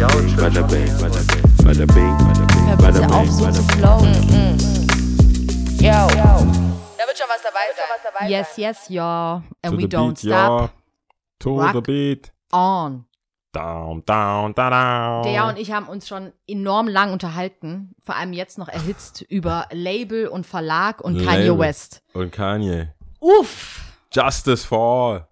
[0.00, 3.76] Bada bing, bada bing, bada bing, bada bing, bada bitte auf, bing, so zu bing.
[3.76, 4.14] flowen.
[5.78, 6.08] Yo.
[6.96, 8.30] Da wird schon was dabei sein.
[8.30, 9.42] Yes, yes, ja.
[9.60, 10.70] And To we don't beat, stop.
[11.40, 11.72] To Rock.
[11.74, 12.32] the beat.
[12.50, 13.04] On.
[13.52, 15.22] Down, down, da, down.
[15.30, 19.66] Der und ich haben uns schon enorm lang unterhalten, vor allem jetzt noch erhitzt über
[19.70, 21.58] Label und Verlag und Kanye Label.
[21.58, 22.02] West.
[22.14, 22.94] Und Kanye.
[23.20, 23.82] Uff,
[24.14, 24.78] Justice for
[25.12, 25.26] all.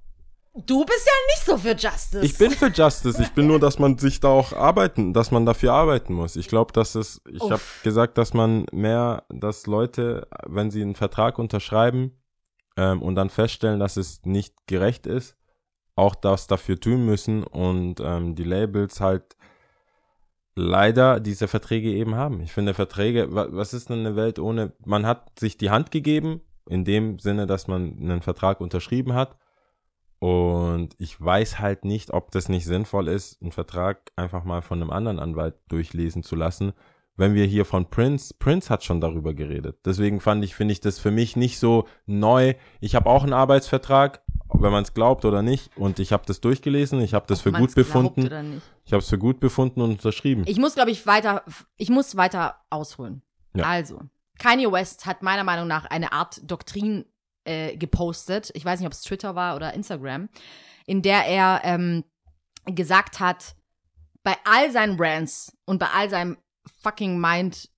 [0.66, 2.24] Du bist ja nicht so für Justice.
[2.24, 3.22] Ich bin für Justice.
[3.22, 6.36] Ich bin nur, dass man sich da auch arbeiten, dass man dafür arbeiten muss.
[6.36, 10.94] Ich glaube, dass es, ich habe gesagt, dass man mehr, dass Leute, wenn sie einen
[10.94, 12.12] Vertrag unterschreiben
[12.76, 15.36] ähm, und dann feststellen, dass es nicht gerecht ist,
[15.94, 19.36] auch das dafür tun müssen und ähm, die Labels halt
[20.54, 22.40] leider diese Verträge eben haben.
[22.40, 25.90] Ich finde Verträge, wa- was ist denn eine Welt ohne, man hat sich die Hand
[25.90, 29.36] gegeben, in dem Sinne, dass man einen Vertrag unterschrieben hat.
[30.20, 34.80] Und ich weiß halt nicht, ob das nicht sinnvoll ist, einen Vertrag einfach mal von
[34.80, 36.72] einem anderen Anwalt durchlesen zu lassen.
[37.16, 39.78] Wenn wir hier von Prince, Prince hat schon darüber geredet.
[39.84, 42.54] Deswegen fand ich, finde ich das für mich nicht so neu.
[42.80, 44.22] Ich habe auch einen Arbeitsvertrag,
[44.54, 45.76] wenn man es glaubt oder nicht.
[45.76, 48.62] Und ich habe das durchgelesen, ich habe das Ob für gut befunden.
[48.84, 50.44] Ich habe es für gut befunden und unterschrieben.
[50.46, 51.44] Ich muss, glaube ich, weiter,
[51.76, 53.22] ich muss weiter ausholen.
[53.54, 53.64] Ja.
[53.64, 54.00] Also,
[54.38, 57.04] Kanye West hat meiner Meinung nach eine Art Doktrin
[57.48, 58.50] äh, gepostet.
[58.54, 60.28] Ich weiß nicht, ob es Twitter war oder Instagram,
[60.86, 62.04] in der er ähm,
[62.66, 63.54] gesagt hat,
[64.22, 66.36] bei all seinen Brands und bei all seinem
[66.82, 67.70] fucking Mind,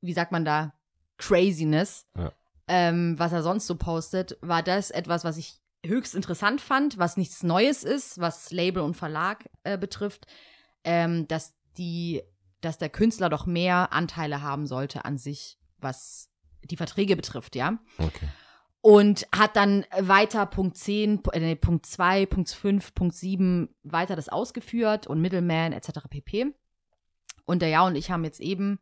[0.00, 0.72] wie sagt man da,
[1.18, 2.32] Craziness, Ja.
[2.68, 7.16] ähm, was er sonst so postet, war das etwas, was ich höchst interessant fand, was
[7.16, 10.26] nichts Neues ist, was Label und Verlag äh, betrifft,
[10.82, 12.22] ähm, dass die,
[12.60, 16.30] dass der Künstler doch mehr Anteile haben sollte an sich, was
[16.64, 17.78] die Verträge betrifft, ja.
[17.98, 18.28] Okay.
[18.84, 24.28] Und hat dann weiter Punkt 10, äh, Punkt 2, Punkt 5, Punkt 7 weiter das
[24.28, 26.00] ausgeführt und Middleman etc.
[26.10, 26.52] pp.
[27.46, 28.78] Und der Ja und ich haben jetzt eben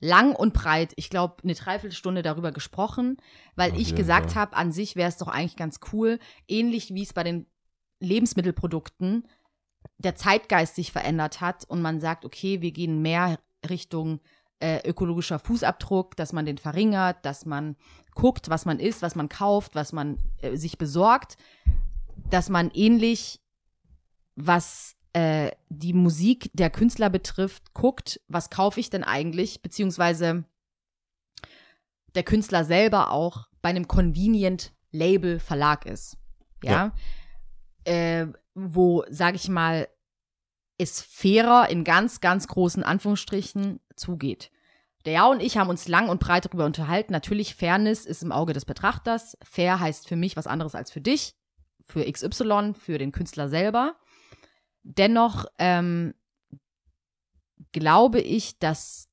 [0.00, 3.18] lang und breit, ich glaube, eine Dreiviertelstunde darüber gesprochen,
[3.54, 4.42] weil Auf ich gesagt Fall.
[4.42, 6.18] habe, an sich wäre es doch eigentlich ganz cool,
[6.48, 7.46] ähnlich wie es bei den
[8.00, 9.28] Lebensmittelprodukten
[9.98, 13.38] der Zeitgeist sich verändert hat und man sagt, okay, wir gehen mehr
[13.68, 14.20] Richtung
[14.60, 17.76] äh, ökologischer Fußabdruck, dass man den verringert, dass man
[18.14, 21.36] guckt, was man isst, was man kauft, was man äh, sich besorgt,
[22.30, 23.40] dass man ähnlich,
[24.36, 30.44] was äh, die Musik der Künstler betrifft, guckt, was kaufe ich denn eigentlich, beziehungsweise
[32.14, 36.16] der Künstler selber auch bei einem Convenient Label Verlag ist.
[36.62, 36.92] Ja.
[37.84, 39.88] Äh, wo, sag ich mal,
[40.78, 44.50] es fairer in ganz, ganz großen Anführungsstrichen zugeht.
[45.04, 47.12] Der und ich haben uns lang und breit darüber unterhalten.
[47.12, 49.36] Natürlich, Fairness ist im Auge des Betrachters.
[49.42, 51.34] Fair heißt für mich was anderes als für dich,
[51.82, 53.96] für XY, für den Künstler selber.
[54.82, 56.14] Dennoch ähm,
[57.72, 59.08] glaube ich, dass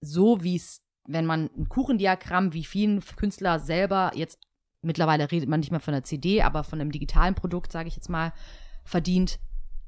[0.00, 4.38] so wie es, wenn man ein Kuchendiagramm, wie vielen Künstler selber jetzt
[4.84, 7.96] mittlerweile redet man nicht mehr von einer CD, aber von einem digitalen Produkt, sage ich
[7.96, 8.32] jetzt mal,
[8.84, 9.38] verdient,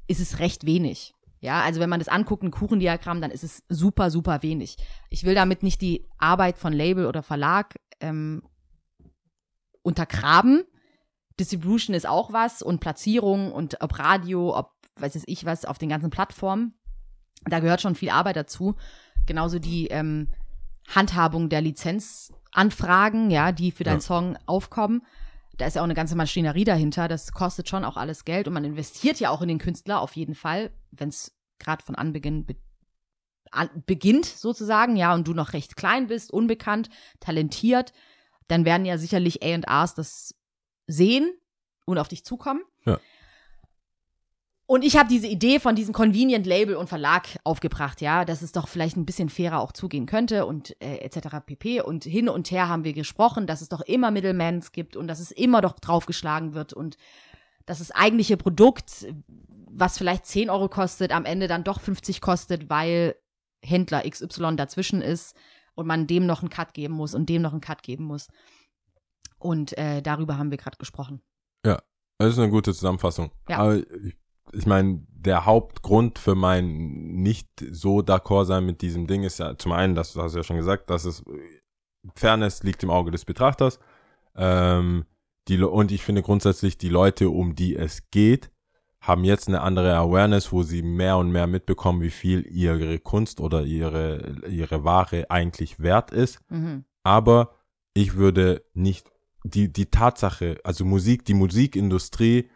[0.07, 1.13] ist es recht wenig.
[1.39, 4.77] Ja, also wenn man das anguckt, ein Kuchendiagramm, dann ist es super, super wenig.
[5.09, 8.41] Ich will damit nicht die Arbeit von Label oder Verlag ähm,
[9.83, 10.63] untergraben.
[11.39, 15.77] Distribution ist auch was und Platzierung und ob Radio, ob weiß es ich was auf
[15.77, 16.73] den ganzen Plattformen.
[17.45, 18.75] Da gehört schon viel Arbeit dazu.
[19.27, 20.29] Genauso die ähm,
[20.87, 24.01] Handhabung der Lizenzanfragen, ja, die für deinen Ja.
[24.01, 25.05] Song aufkommen.
[25.57, 27.07] Da ist ja auch eine ganze Maschinerie dahinter.
[27.07, 30.15] Das kostet schon auch alles Geld und man investiert ja auch in den Künstler auf
[30.15, 32.55] jeden Fall, wenn es gerade von Anbeginn be
[33.49, 36.89] an, beginnt sozusagen, ja, und du noch recht klein bist, unbekannt,
[37.21, 37.93] talentiert,
[38.49, 40.35] dann werden ja sicherlich A&Rs das
[40.85, 41.31] sehen
[41.85, 42.61] und auf dich zukommen.
[42.85, 42.99] Ja.
[44.69, 48.51] Und ich habe diese Idee von diesem Convenient Label und Verlag aufgebracht, ja, dass es
[48.51, 51.37] doch vielleicht ein bisschen fairer auch zugehen könnte und äh, etc.
[51.45, 51.79] pp.
[51.79, 55.21] Und hin und her haben wir gesprochen, dass es doch immer Middlemans gibt und dass
[55.21, 56.97] es immer doch draufgeschlagen wird und
[57.65, 59.07] dass das eigentliche Produkt,
[59.69, 63.15] was vielleicht 10 Euro kostet, am Ende dann doch 50 kostet, weil
[63.63, 65.33] Händler XY dazwischen ist
[65.75, 68.27] und man dem noch einen Cut geben muss und dem noch einen Cut geben muss.
[69.39, 71.21] Und äh, darüber haben wir gerade gesprochen.
[72.17, 73.31] Das ist eine gute Zusammenfassung.
[73.47, 73.59] Ja.
[73.59, 74.17] Aber ich,
[74.53, 76.67] ich meine, der Hauptgrund für mein
[77.21, 80.43] nicht so d'accord sein mit diesem Ding ist ja zum einen, das hast du ja
[80.43, 81.23] schon gesagt, dass es
[82.15, 83.79] Fairness liegt im Auge des Betrachters.
[84.35, 85.05] Ähm,
[85.47, 88.51] die, und ich finde grundsätzlich, die Leute, um die es geht,
[89.01, 93.39] haben jetzt eine andere Awareness, wo sie mehr und mehr mitbekommen, wie viel ihre Kunst
[93.39, 96.83] oder ihre, ihre Ware eigentlich wert ist Mhm.
[97.03, 97.53] aber
[97.93, 99.11] ich würde nicht
[99.43, 102.49] die, die Tatsache, also Musik, die Musikindustrie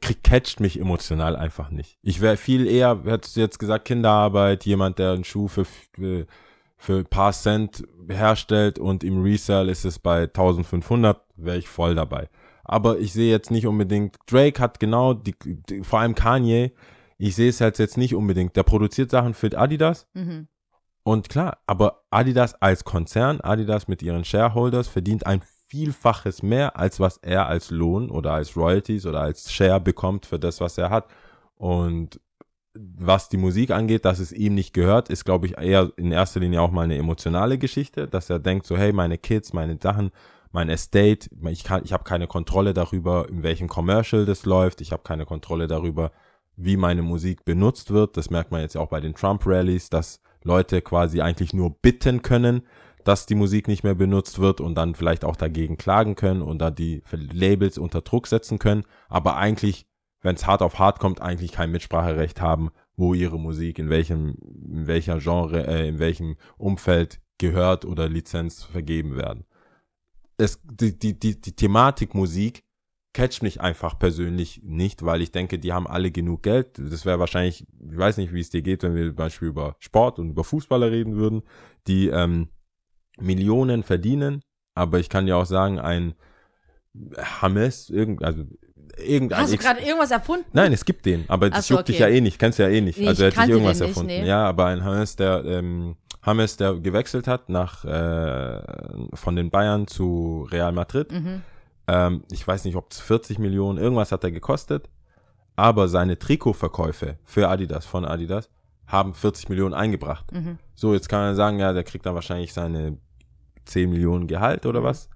[0.00, 1.98] catcht mich emotional einfach nicht.
[2.02, 6.26] Ich wäre viel eher, hättest du jetzt gesagt, Kinderarbeit, jemand, der einen Schuh für, für,
[6.88, 12.28] ein paar Cent herstellt und im Resell ist es bei 1500, wäre ich voll dabei.
[12.64, 16.72] Aber ich sehe jetzt nicht unbedingt, Drake hat genau, die, die, vor allem Kanye,
[17.18, 18.56] ich sehe es halt jetzt nicht unbedingt.
[18.56, 20.48] Der produziert Sachen für Adidas, Mhm.
[21.04, 25.42] und klar, aber Adidas als Konzern, Adidas mit ihren Shareholders verdient ein
[25.72, 30.38] Vielfaches mehr, als was er als Lohn oder als Royalties oder als Share bekommt für
[30.38, 31.06] das, was er hat.
[31.56, 32.20] Und
[32.74, 36.40] was die Musik angeht, dass es ihm nicht gehört, ist, glaube ich, eher in erster
[36.40, 40.10] Linie auch mal eine emotionale Geschichte, dass er denkt so, hey, meine Kids, meine Sachen,
[40.50, 45.04] mein Estate, ich ich habe keine Kontrolle darüber, in welchem Commercial das läuft, ich habe
[45.04, 46.12] keine Kontrolle darüber,
[46.54, 48.18] wie meine Musik benutzt wird.
[48.18, 52.66] Das merkt man jetzt auch bei den Trump-Rallies, dass Leute quasi eigentlich nur bitten können,
[53.04, 56.58] dass die Musik nicht mehr benutzt wird und dann vielleicht auch dagegen klagen können und
[56.58, 59.86] da die Labels unter Druck setzen können, aber eigentlich,
[60.20, 64.36] wenn es hart auf hart kommt, eigentlich kein Mitspracherecht haben, wo ihre Musik in welchem,
[64.70, 69.44] in welcher Genre, äh, in welchem Umfeld gehört oder Lizenz vergeben werden.
[70.36, 72.64] Es, die, die, die, die Thematik Musik
[73.12, 76.78] catcht mich einfach persönlich nicht, weil ich denke, die haben alle genug Geld.
[76.78, 79.76] Das wäre wahrscheinlich, ich weiß nicht, wie es dir geht, wenn wir zum Beispiel über
[79.80, 81.42] Sport und über Fußballer reden würden,
[81.86, 82.48] die ähm,
[83.18, 84.42] Millionen verdienen,
[84.74, 86.14] aber ich kann dir auch sagen, ein
[87.40, 88.44] Hames, irgend, also
[88.98, 90.46] irgendein Hast du gerade irgendwas erfunden?
[90.52, 92.10] Nein, es gibt den, aber das so, juckt dich okay.
[92.10, 92.98] ja eh nicht, kennst du ja eh nicht.
[92.98, 94.08] Nee, also hätte ich irgendwas nicht, erfunden.
[94.08, 94.26] nee.
[94.26, 98.62] Ja, aber ein Hames, der ähm, Hames, der gewechselt hat nach äh,
[99.14, 101.10] von den Bayern zu Real Madrid.
[101.10, 101.42] Mhm.
[101.88, 104.88] Ähm, ich weiß nicht, ob es 40 Millionen, irgendwas hat er gekostet.
[105.56, 108.48] Aber seine Trikotverkäufe für Adidas, von Adidas,
[108.92, 110.30] haben 40 Millionen eingebracht.
[110.30, 110.58] Mhm.
[110.74, 112.98] So, jetzt kann man sagen, ja, der kriegt dann wahrscheinlich seine
[113.64, 115.08] 10 Millionen Gehalt oder was.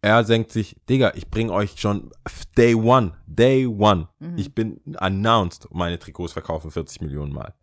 [0.00, 2.10] Er senkt sich, Digga, ich bring euch schon
[2.56, 4.08] Day One, Day One.
[4.20, 4.34] Mhm.
[4.36, 7.54] Ich bin announced, meine Trikots verkaufen 40 Millionen Mal.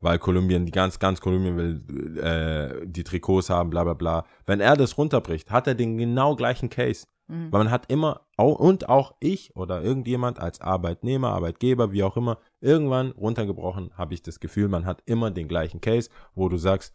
[0.00, 4.24] Weil Kolumbien, die ganz, ganz Kolumbien will äh, die Trikots haben, bla bla bla.
[4.46, 7.06] Wenn er das runterbricht, hat er den genau gleichen Case.
[7.28, 7.52] Mhm.
[7.52, 12.38] Weil man hat immer, und auch ich oder irgendjemand als Arbeitnehmer, Arbeitgeber, wie auch immer,
[12.62, 16.94] irgendwann runtergebrochen, habe ich das Gefühl, man hat immer den gleichen Case, wo du sagst,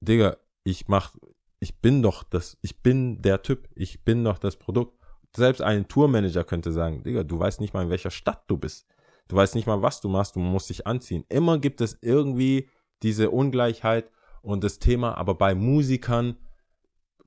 [0.00, 1.14] Digga, ich mach,
[1.60, 4.98] ich bin doch das, ich bin der Typ, ich bin doch das Produkt.
[5.36, 8.86] Selbst ein Tourmanager könnte sagen, Digga, du weißt nicht mal, in welcher Stadt du bist.
[9.28, 11.24] Du weißt nicht mal, was du machst, du musst dich anziehen.
[11.28, 12.68] Immer gibt es irgendwie
[13.02, 14.10] diese Ungleichheit
[14.42, 16.36] und das Thema, aber bei Musikern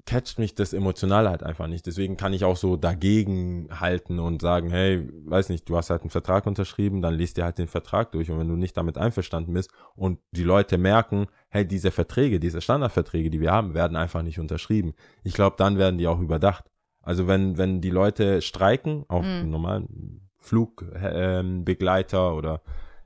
[0.06, 1.86] catcht mich das emotional halt einfach nicht.
[1.86, 6.02] Deswegen kann ich auch so dagegen halten und sagen, hey, weiß nicht, du hast halt
[6.02, 8.98] einen Vertrag unterschrieben, dann liest dir halt den Vertrag durch und wenn du nicht damit
[8.98, 13.96] einverstanden bist und die Leute merken, hey, diese Verträge, diese Standardverträge, die wir haben, werden
[13.96, 14.94] einfach nicht unterschrieben.
[15.24, 16.66] Ich glaube, dann werden die auch überdacht.
[17.02, 19.50] Also wenn, wenn die Leute streiken, auch Mhm.
[19.50, 22.62] normalen Flugbegleiter ähm, Begleiter oder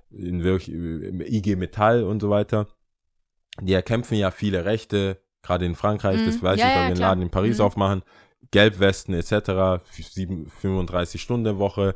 [0.09, 2.67] in wirklich, im IG Metall und so weiter,
[3.61, 6.25] die erkämpfen ja viele Rechte, gerade in Frankreich, Mhm.
[6.25, 6.99] das weiß Ja, ich, weil ja, wir einen.
[6.99, 7.63] Laden in Paris Mhm.
[7.65, 8.03] aufmachen,
[8.51, 9.81] Gelbwesten etc.,
[10.61, 11.95] 35 Stunden Woche,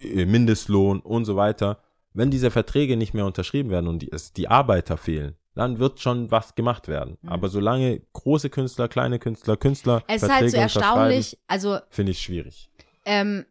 [0.00, 1.82] äh, Mindestlohn und so weiter.
[2.12, 6.00] Wenn diese Verträge nicht mehr unterschrieben werden und die, es die Arbeiter fehlen, dann wird
[6.00, 7.18] schon was gemacht werden.
[7.22, 7.28] Mhm.
[7.28, 12.20] Aber solange große Künstler, kleine Künstler, Künstler Es ist halt so erstaunlich, also finde ich
[12.20, 12.70] schwierig.
[13.04, 13.44] ähm,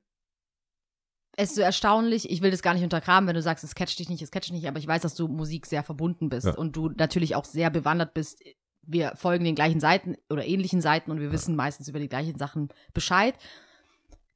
[1.40, 4.00] es ist so erstaunlich, ich will das gar nicht untergraben, wenn du sagst, es catcht
[4.00, 6.48] dich nicht, es catcht dich nicht, aber ich weiß, dass du Musik sehr verbunden bist
[6.48, 6.56] Ja.
[6.56, 8.42] und du natürlich auch sehr bewandert bist.
[8.90, 12.38] Wir folgen den gleichen Seiten oder ähnlichen Seiten und wir wissen meistens über die gleichen
[12.40, 13.36] Sachen Bescheid.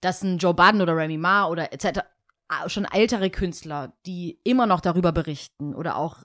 [0.02, 2.00] Dass ein Joe Budden oder Remy Ma oder etc.
[2.68, 6.18] schon ältere Künstler, die immer noch darüber berichten oder auch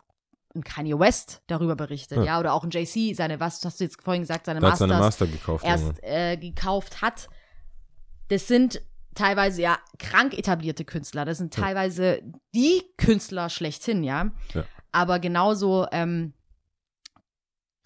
[0.54, 2.24] ein Kanye West darüber berichtet, Ja.
[2.24, 4.94] ja, oder auch ein JC, seine, was hast du jetzt vorhin gesagt, seine hat seine
[4.94, 5.64] Masters Master gekauft.
[5.64, 7.28] erst äh, gekauft hat.
[8.28, 8.80] Das sind
[9.14, 11.24] teilweise ja krank etablierte Künstler.
[11.26, 11.62] Das sind Ja.
[11.64, 12.22] teilweise
[12.54, 14.30] die Künstler schlechthin, ja.
[14.54, 14.64] Ja.
[14.92, 16.32] Aber genauso ähm,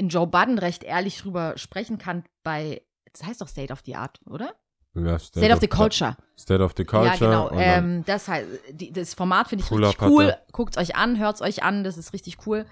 [0.00, 2.80] in Joe Budden recht ehrlich drüber sprechen kann bei,
[3.12, 4.54] das heißt doch State of the Art, oder?
[4.94, 6.16] Ja, State of the Culture.
[6.38, 7.12] State of the Culture.
[7.12, 7.50] Ja, genau.
[7.52, 10.34] Ähm, das, heißt, die, das Format finde ich richtig cool.
[10.52, 12.64] Guckt euch an, hört euch an, das ist richtig cool.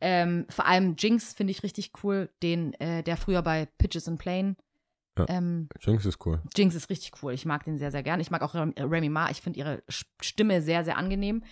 [0.00, 4.20] Ähm, vor allem Jinx finde ich richtig cool, den, äh, der früher bei Pitches and
[4.20, 4.54] Plane.
[5.18, 5.26] Ja.
[5.28, 6.40] Ähm, Jinx ist cool.
[6.56, 7.32] Jinx ist richtig cool.
[7.34, 8.20] Ich mag den sehr, sehr gern.
[8.20, 9.28] Ich mag auch Rem- Remy Ma.
[9.28, 9.82] Ich finde ihre
[10.22, 11.42] Stimme sehr, sehr angenehm.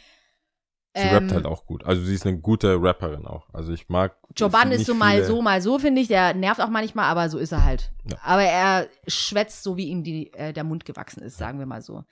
[0.99, 1.85] Sie Ähm, rappt halt auch gut.
[1.85, 3.49] Also sie ist eine gute Rapperin auch.
[3.53, 4.17] Also ich mag.
[4.37, 6.09] Budden ist so mal so, mal so, finde ich.
[6.09, 7.93] Der nervt auch manchmal, aber so ist er halt.
[8.11, 8.17] Ja.
[8.23, 11.83] Aber er schwätzt so, wie ihm die, äh, der Mund gewachsen ist, sagen wir mal
[11.83, 12.05] so.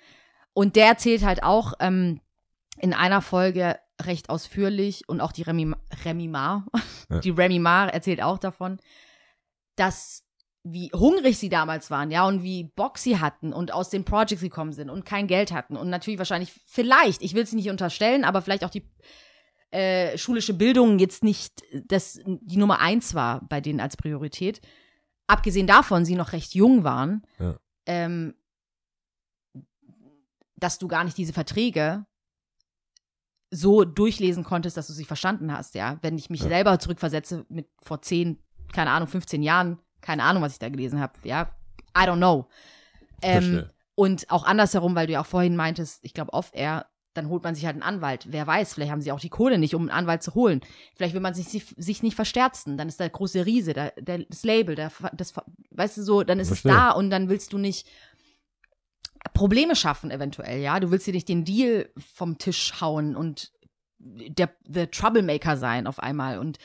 [0.52, 2.20] Und der erzählt halt auch ähm,
[2.78, 5.72] in einer Folge recht ausführlich und auch die Remy,
[6.04, 6.66] Remy Ma,
[7.10, 7.18] Ja.
[7.20, 8.78] die Remy Ma erzählt auch davon,
[9.76, 10.25] dass
[10.68, 14.42] wie hungrig sie damals waren, ja, und wie Bock sie hatten und aus den Projects
[14.42, 18.24] gekommen sind und kein Geld hatten und natürlich wahrscheinlich, vielleicht, ich will es nicht unterstellen,
[18.24, 18.84] aber vielleicht auch die
[19.70, 24.60] äh, schulische Bildung jetzt nicht das, die Nummer eins war bei denen als Priorität.
[25.28, 27.56] Abgesehen davon, sie noch recht jung waren, Ja.
[27.86, 28.34] ähm,
[30.56, 32.06] dass du gar nicht diese Verträge
[33.50, 35.98] so durchlesen konntest, dass du sie verstanden hast, ja.
[36.02, 36.48] Wenn ich mich Ja.
[36.48, 38.38] selber zurückversetze mit vor 10,
[38.72, 41.50] keine Ahnung, 15 Jahren, keine Ahnung, was ich da gelesen habe, ja.
[41.96, 42.46] I don't know.
[43.22, 47.42] Ähm, und auch andersherum, weil du ja auch vorhin meintest, ich glaube, off-air, dann holt
[47.42, 48.26] man sich halt einen Anwalt.
[48.28, 50.60] Wer weiß, vielleicht haben sie auch die Kohle nicht, um einen Anwalt zu holen.
[50.94, 52.76] Vielleicht will man sich, sich nicht versterzen.
[52.76, 55.32] Dann ist der große Riese, der, der, das Label, der, das,
[55.70, 56.72] weißt du so, dann ist Verstehe.
[56.72, 57.88] es da und dann willst du nicht
[59.32, 60.78] Probleme schaffen, eventuell, ja.
[60.78, 63.50] Du willst dir nicht den Deal vom Tisch hauen und
[63.98, 66.38] der, der Troublemaker sein auf einmal.
[66.38, 66.58] Und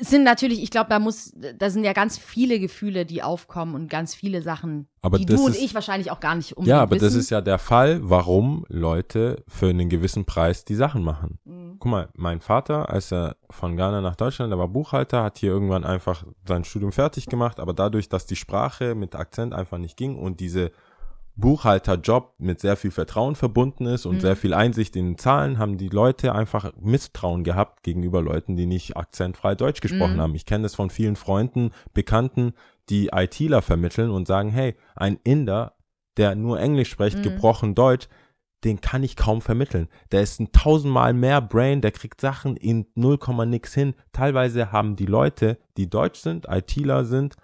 [0.00, 3.88] sind natürlich, ich glaube, da muss, da sind ja ganz viele Gefühle, die aufkommen und
[3.90, 6.68] ganz viele Sachen, Aber die das du und ist- ich wahrscheinlich auch gar nicht unbedingt
[6.76, 7.20] Ja, aber das wissen.
[7.20, 11.38] ist ja der Fall, warum Leute für einen gewissen Preis die Sachen machen.
[11.44, 11.76] Mhm.
[11.80, 15.50] Guck mal, mein Vater, als er von Ghana nach Deutschland, der war Buchhalter, hat hier
[15.50, 19.96] irgendwann einfach sein Studium fertig gemacht, aber dadurch, dass die Sprache mit Akzent einfach nicht
[19.96, 20.70] ging und diese
[21.36, 24.20] Buchhalterjob mit sehr viel Vertrauen verbunden ist und Mhm.
[24.20, 28.96] sehr viel Einsicht in Zahlen, haben die Leute einfach Misstrauen gehabt gegenüber Leuten, die nicht
[28.96, 30.20] akzentfrei Deutsch gesprochen Mhm.
[30.20, 30.34] haben.
[30.34, 32.52] Ich kenne das von vielen Freunden, Bekannten,
[32.88, 35.74] die ITler vermitteln und sagen, hey, ein Inder,
[36.16, 37.22] der nur Englisch spricht, Mhm.
[37.22, 38.08] gebrochen Deutsch,
[38.64, 39.88] den kann ich kaum vermitteln.
[40.12, 43.94] Der ist ein tausendmal mehr Brain, der kriegt Sachen in 0, nix hin.
[44.12, 47.36] Teilweise haben die Leute, die deutsch sind, ITler sind,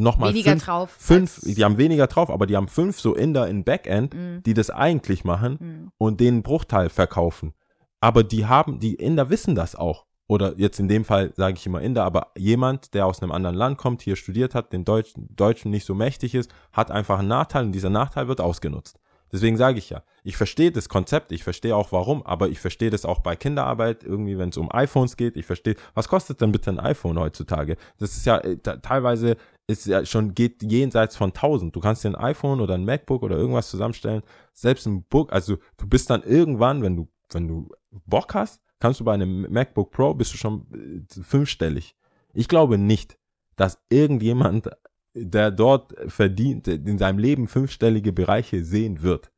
[0.00, 3.48] nochmal Weniger fünf, drauf fünf, die haben weniger drauf, aber die haben fünf so Inder
[3.48, 4.42] in Backend, Mhm.
[4.44, 5.92] die das eigentlich machen Mhm.
[5.98, 7.54] und den Bruchteil verkaufen.
[8.00, 10.06] Aber die haben, die Inder wissen das auch.
[10.26, 13.56] Oder jetzt in dem Fall sage ich immer Inder, aber jemand, der aus einem anderen
[13.56, 17.28] Land kommt, hier studiert hat, den Deutschen, Deutschen nicht so mächtig ist, hat einfach einen
[17.28, 19.00] Nachteil und dieser Nachteil wird ausgenutzt.
[19.32, 22.90] Deswegen sage ich ja, ich verstehe das Konzept, ich verstehe auch warum, aber ich verstehe
[22.90, 25.36] das auch bei Kinderarbeit, irgendwie, wenn es um iPhones geht.
[25.36, 27.76] Ich verstehe, was kostet denn bitte ein iPhone heutzutage?
[27.98, 29.36] Das ist ja äh, teilweise
[29.70, 31.74] ist ja schon geht jenseits von 1000.
[31.74, 34.22] Du kannst dir ein iPhone oder ein MacBook oder irgendwas zusammenstellen,
[34.52, 37.68] selbst ein Book, also du bist dann irgendwann, wenn du wenn du
[38.06, 41.96] Bock hast, kannst du bei einem MacBook Pro bist du schon äh, fünfstellig.
[42.32, 43.18] Ich glaube nicht,
[43.56, 44.70] dass irgendjemand,
[45.14, 49.30] der dort verdient, in seinem Leben fünfstellige Bereiche sehen wird,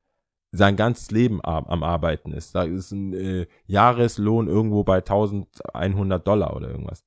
[0.52, 2.54] sein ganzes Leben am, Arbeiten ist.
[2.54, 7.04] Da ist ein äh, Jahreslohn irgendwo bei 1100 Dollar oder irgendwas.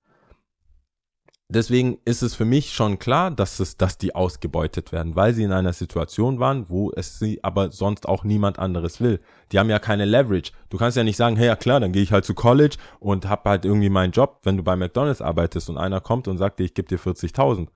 [1.48, 5.44] Deswegen ist es für mich schon klar, dass es, dass die ausgebeutet werden, weil sie
[5.44, 9.20] in einer Situation waren, wo es sie aber sonst auch niemand anderes will.
[9.52, 10.54] Die haben ja keine Leverage.
[10.70, 13.30] Du kannst ja nicht sagen, hey, ja klar, dann gehe ich halt zu College und
[13.30, 16.60] hab halt irgendwie meinen Job, wenn du bei McDonalds arbeitest und einer kommt und sagt
[16.60, 17.68] dir, ich gebe dir 40.000.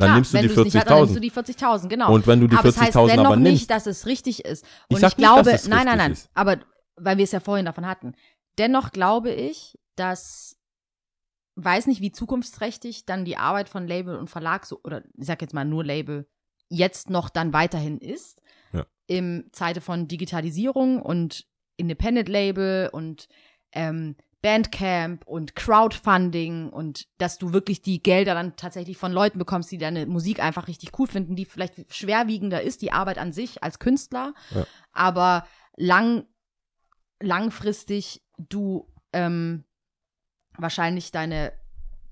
[0.00, 1.20] Dann Klar, nimmst du du's nicht dann nimmst du 40.000.
[1.20, 2.12] die 40.000, genau.
[2.12, 4.44] Und wenn du die aber es heißt 40.000 dennoch aber nimmst, nicht, dass es richtig
[4.44, 4.64] ist.
[4.88, 6.28] Ich Und ich, nicht, glaube, dass es nein, nein, nein, ist.
[6.34, 6.56] aber
[6.96, 8.14] weil wir es ja vorhin davon hatten.
[8.58, 10.56] Dennoch glaube ich, dass
[11.64, 15.40] weiß nicht, wie zukunftsträchtig dann die Arbeit von Label und Verlag so oder ich sag
[15.42, 16.28] jetzt mal nur Label
[16.68, 18.40] jetzt noch dann weiterhin ist.
[18.72, 18.86] Ja.
[19.06, 23.26] Im Zeite von Digitalisierung und Independent Label und
[23.72, 29.70] ähm, Bandcamp und Crowdfunding und dass du wirklich die Gelder dann tatsächlich von Leuten bekommst,
[29.70, 33.62] die deine Musik einfach richtig cool finden, die vielleicht schwerwiegender ist, die Arbeit an sich
[33.62, 34.66] als Künstler, Ja.
[34.92, 36.24] aber lang,
[37.20, 39.64] langfristig du ähm,
[40.62, 41.52] wahrscheinlich deine,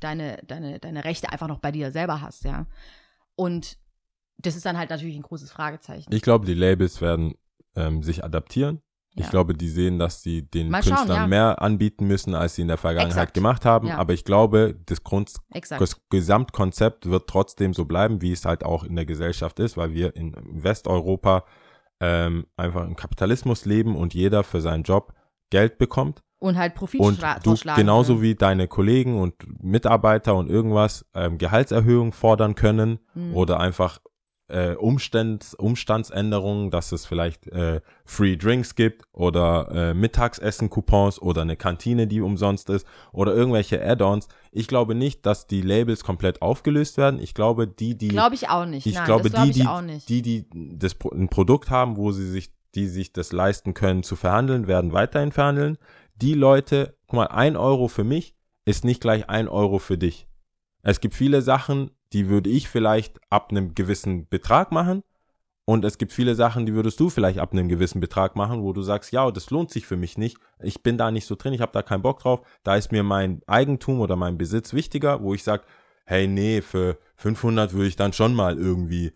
[0.00, 2.66] deine, deine, deine Rechte einfach noch bei dir selber hast, ja.
[3.34, 3.78] Und
[4.38, 6.12] das ist dann halt natürlich ein großes Fragezeichen.
[6.12, 7.34] Ich glaube, die Labels werden
[7.76, 8.80] ähm, sich adaptieren.
[9.14, 9.30] Ich Ja.
[9.30, 11.26] glaube, die sehen, dass sie den Mal schauen, Künstlern ja.
[11.26, 13.34] mehr anbieten müssen, als sie in der Vergangenheit Exakt.
[13.34, 13.88] gemacht haben.
[13.88, 13.98] Ja.
[13.98, 15.80] Aber ich glaube, das, Grund, Exakt.
[15.80, 19.92] das Gesamtkonzept wird trotzdem so bleiben, wie es halt auch in der Gesellschaft ist, weil
[19.92, 21.44] wir in Westeuropa
[22.00, 25.12] ähm, einfach im Kapitalismus leben und jeder für seinen Job
[25.50, 26.22] Geld bekommt.
[26.40, 28.22] Und halt Profit Und du genauso ne?
[28.22, 33.34] wie deine Kollegen und Mitarbeiter und irgendwas ähm, Gehaltserhöhung fordern können Mhm.
[33.34, 33.98] oder einfach
[34.48, 41.56] äh, Umstand, Umstandsänderungen, dass es vielleicht äh, Free Drinks gibt oder äh, Mittagsessen-Coupons oder eine
[41.56, 44.28] Kantine, die umsonst ist oder irgendwelche Add-ons.
[44.50, 47.20] Ich glaube nicht, dass die Labels komplett aufgelöst werden.
[47.20, 48.86] Ich glaube, die, die Glaube ich auch nicht.
[48.86, 52.28] ich Nein, glaube, das glaube die, die, die, die das, ein Produkt haben, wo sie
[52.28, 55.76] sich, die sich das leisten können zu verhandeln, werden weiterhin verhandeln.
[56.20, 58.34] Die Leute, guck mal, ein Euro für mich
[58.64, 60.26] ist nicht gleich ein Euro für dich.
[60.82, 65.04] Es gibt viele Sachen, die würde ich vielleicht ab einem gewissen Betrag machen.
[65.64, 68.72] Und es gibt viele Sachen, die würdest du vielleicht ab einem gewissen Betrag machen, wo
[68.72, 70.38] du sagst, ja, das lohnt sich für mich nicht.
[70.60, 72.40] Ich bin da nicht so drin, ich habe da keinen Bock drauf.
[72.64, 75.62] Da ist mir mein Eigentum oder mein Besitz wichtiger, wo ich sage,
[76.04, 79.12] hey, nee, für 500 würde ich dann schon mal irgendwie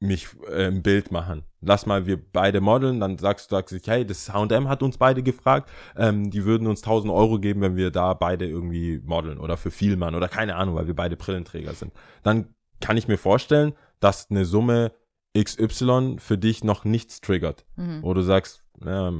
[0.00, 1.44] mich äh, ein Bild machen.
[1.60, 4.98] Lass mal wir beide modeln, dann sagst du, sagst du, hey, das H&M hat uns
[4.98, 9.38] beide gefragt, ähm, die würden uns 1000 Euro geben, wenn wir da beide irgendwie modeln
[9.38, 11.92] oder für Vielmann oder keine Ahnung, weil wir beide Brillenträger sind.
[12.22, 14.92] Dann kann ich mir vorstellen, dass eine Summe
[15.36, 17.64] XY für dich noch nichts triggert.
[17.76, 18.02] Mhm.
[18.02, 19.12] Wo du sagst, ja,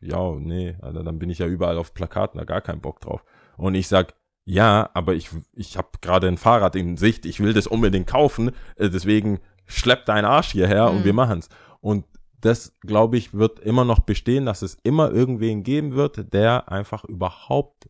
[0.00, 3.24] ja, nee, Alter, dann bin ich ja überall auf Plakaten, da gar keinen Bock drauf.
[3.56, 4.14] Und ich sag,
[4.44, 8.50] ja, aber ich, ich habe gerade ein Fahrrad in Sicht, ich will das unbedingt kaufen,
[8.76, 10.98] äh, deswegen schlepp deinen Arsch hierher Mhm.
[10.98, 11.48] und wir machen's.
[11.80, 12.04] Und
[12.40, 17.04] das, glaube ich, wird immer noch bestehen, dass es immer irgendwen geben wird, der einfach
[17.04, 17.88] überhaupt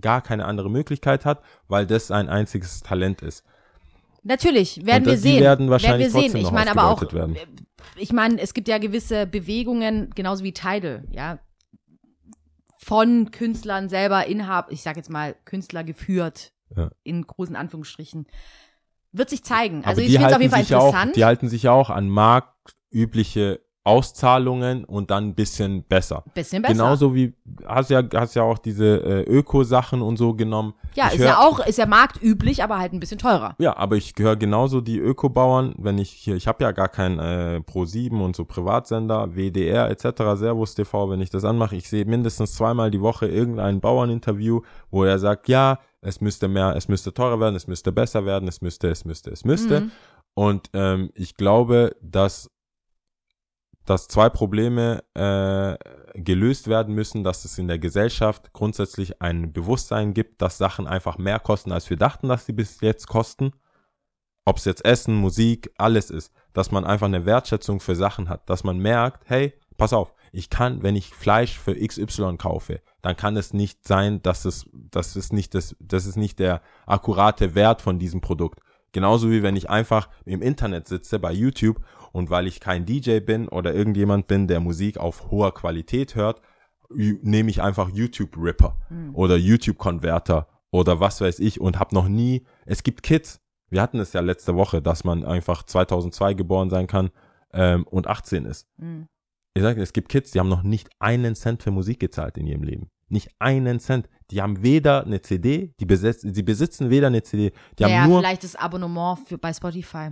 [0.00, 3.44] gar keine andere Möglichkeit hat, weil das sein einziges Talent ist.
[4.24, 5.40] Natürlich, werden Und wir das- die sehen.
[5.42, 6.40] werden wahrscheinlich werden wir sehen.
[6.40, 7.36] Ich meine aber auch, werden.
[7.96, 11.38] ich meine, es gibt ja gewisse Bewegungen, genauso wie Tidal, ja,
[12.78, 16.90] von Künstlern selber inhab, ich sag jetzt mal Künstler geführt, Ja.
[17.04, 18.26] in großen Anführungsstrichen.
[19.12, 19.78] Wird sich zeigen.
[19.80, 21.16] Aber Also ich die finde es auf halten jeden Fall sich ja auch, interessant.
[21.16, 26.22] die halten sich ja auch an marktübliche Auszahlungen und dann ein bisschen besser.
[26.34, 26.74] Bisschen besser.
[26.74, 27.34] Genauso wie
[27.66, 30.74] hast ja hast ja auch diese äh, Öko-Sachen und so genommen.
[30.94, 33.56] ja, ich ist hör- ja auch, ist ja marktüblich, aber halt ein bisschen teurer.
[33.58, 37.18] Ja, aber ich höre genauso die Ökobauern, wenn ich hier, ich habe ja gar keinen
[37.18, 40.04] äh, Pro7 und so Privatsender, WDR etc.,
[40.36, 44.60] Servus TV, wenn ich das anmache, ich sehe mindestens zweimal die Woche irgendein Bauerninterview,
[44.92, 48.48] wo er sagt, ja, es müsste mehr, es müsste teurer werden, es müsste besser werden,
[48.48, 49.82] es müsste, es müsste, es müsste.
[49.82, 49.92] Mhm.
[50.34, 52.50] Und ähm, ich glaube, dass,
[53.86, 55.76] dass zwei Probleme äh,
[56.20, 61.18] gelöst werden müssen, dass es in der Gesellschaft grundsätzlich ein Bewusstsein gibt, dass Sachen einfach
[61.18, 63.52] mehr kosten, als wir dachten, dass sie bis jetzt kosten.
[64.44, 66.32] Ob es jetzt Essen, Musik, alles ist.
[66.52, 68.50] Dass man einfach eine Wertschätzung für Sachen hat.
[68.50, 73.16] Dass man merkt, hey, pass auf, ich kann, wenn ich Fleisch für XY kaufe, dann
[73.16, 77.54] kann es nicht sein, dass es, das ist nicht das, das ist nicht der akkurate
[77.54, 78.60] Wert von diesem Produkt.
[78.92, 81.80] Genauso wie wenn ich einfach im Internet sitze bei YouTube
[82.12, 86.40] und weil ich kein DJ bin oder irgendjemand bin, der Musik auf hoher Qualität hört,
[86.90, 88.76] nehme ich einfach YouTube Ripper
[89.14, 93.40] oder YouTube Converter oder was weiß ich und habe noch nie, es gibt Kids,
[93.70, 97.10] wir hatten es ja letzte Woche, dass man einfach 2002 geboren sein kann
[97.54, 98.68] ähm, und 18 ist.
[98.76, 99.08] Mhm.
[99.54, 102.46] Ich sage, es gibt Kids, die haben noch nicht einen Cent für Musik gezahlt in
[102.46, 102.90] ihrem Leben.
[103.08, 104.08] Nicht einen Cent.
[104.30, 108.10] Die haben weder eine CD, die besitzen, sie besitzen weder eine CD, die naja, haben
[108.10, 110.10] nur vielleicht das Abonnement für, bei Spotify.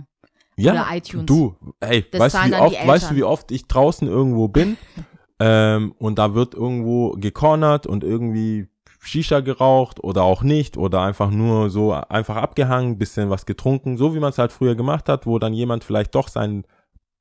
[0.57, 1.25] ja, oder iTunes.
[1.25, 4.47] Du, ey, Das weißt du, wie die oft, weißt du, wie oft ich draußen irgendwo
[4.47, 4.77] bin
[5.39, 8.67] ähm, und da wird irgendwo gecornert und irgendwie
[9.03, 14.13] Shisha geraucht oder auch nicht oder einfach nur so einfach abgehangen, bisschen was getrunken, so
[14.13, 16.65] wie man es halt früher gemacht hat, wo dann jemand vielleicht doch seinen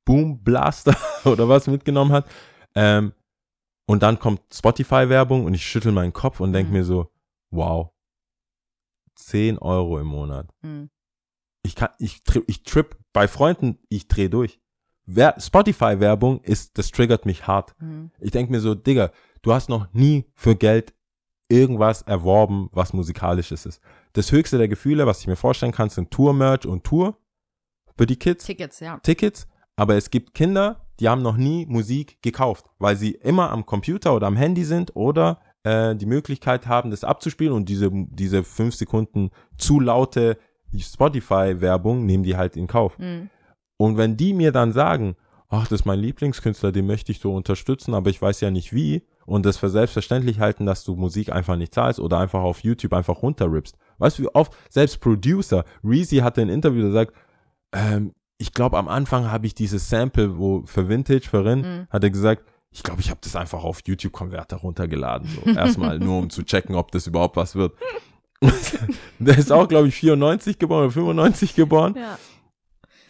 [0.04, 2.26] Boom Blaster oder was mitgenommen hat.
[2.74, 3.12] Ähm,
[3.86, 6.76] und dann kommt Spotify-Werbung und ich schüttel meinen Kopf und denke Mhm.
[6.78, 7.10] mir so,
[7.50, 7.90] wow,
[9.16, 10.90] 10 Euro im Monat Mhm.
[11.62, 14.60] ich kann, ich, ich trip bei Freunden, ich dreh durch.
[15.06, 17.74] Wer- Spotify-Werbung ist, das triggert mich hart.
[17.80, 18.10] Mhm.
[18.20, 19.10] Ich denk mir so, Digga,
[19.42, 20.94] du hast noch nie für Geld
[21.48, 23.80] irgendwas erworben, was musikalisches ist.
[24.12, 27.16] Das höchste der Gefühle, was ich mir vorstellen kann, sind Tour-Merch und Tour
[27.96, 28.44] für die Kids.
[28.44, 28.98] Tickets, ja.
[29.00, 29.48] Tickets,
[29.80, 34.14] aber es gibt Kinder, die haben noch nie Musik gekauft, weil sie immer am Computer
[34.14, 38.74] oder am Handy sind oder äh, die Möglichkeit haben, das abzuspielen und diese, diese fünf
[38.74, 40.36] Sekunden zu laute
[40.78, 42.98] Spotify-Werbung nehmen die halt in Kauf.
[42.98, 43.30] Mhm.
[43.78, 45.16] Und wenn die mir dann sagen,
[45.48, 48.74] ach, das ist mein Lieblingskünstler, den möchte ich so unterstützen, aber ich weiß ja nicht
[48.74, 52.60] wie, und das für selbstverständlich halten, dass du Musik einfach nicht zahlst oder einfach auf
[52.62, 53.78] YouTube einfach runterrippst.
[53.96, 57.14] Weißt du, wie oft, selbst Producer, Reezy hatte ein Interview, der sagt,
[57.72, 61.86] ähm, ich glaube, am Anfang habe ich dieses Sample, wo für Vintage, für Rin, Mhm.
[61.90, 65.28] hat er gesagt, ich glaube, ich habe das einfach auf YouTube-Konverter runtergeladen.
[65.28, 65.50] So.
[65.58, 67.74] Erstmal nur, um zu checken, ob das überhaupt was wird.
[69.18, 71.94] der ist auch, glaube ich, 94 geboren oder 95 geboren.
[71.96, 72.18] Ja.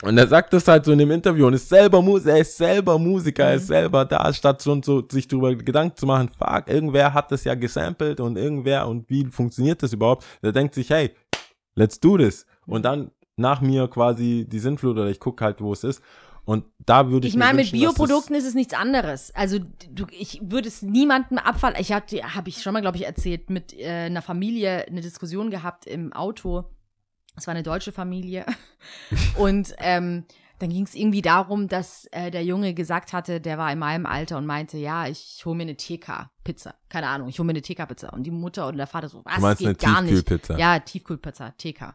[0.03, 2.57] Und er sagt das halt so in dem Interview und ist selber Musiker, er ist
[2.57, 3.75] selber Musiker, er ist Mhm.
[3.75, 7.45] selber da, statt so, und so sich darüber Gedanken zu machen, fuck, irgendwer hat das
[7.45, 10.25] ja gesampelt und irgendwer und wie funktioniert das überhaupt?
[10.43, 11.11] Der denkt sich, hey,
[11.77, 12.47] let's do this.
[12.66, 16.03] Und dann nach mir quasi die Sintflut oder ich gucke halt, wo es ist.
[16.44, 19.35] Und da würde ich Ich meine, mit Bioprodukten ist es nichts anderes.
[19.35, 19.59] Also
[19.90, 21.76] du, ich würde es niemandem abfallen.
[21.79, 25.50] Ich hatte, habe ich schon mal, glaube ich, erzählt, mit äh, einer Familie eine Diskussion
[25.50, 26.64] gehabt im Auto.
[27.37, 28.46] Es war eine deutsche Familie.
[29.37, 30.24] und ähm,
[30.61, 34.05] dann ging es irgendwie darum, dass äh, der Junge gesagt hatte, der war in meinem
[34.05, 36.74] Alter und meinte, ja, ich hole mir eine TK-Pizza.
[36.90, 38.12] Keine Ahnung, ich hole mir eine TK-Pizza.
[38.12, 40.14] Und die Mutter oder der Vater so, was Du meinst geht eine gar nicht.
[40.14, 40.59] Tiefkühlpizza?
[40.59, 41.94] Ja, Tiefkühlpizza, TK.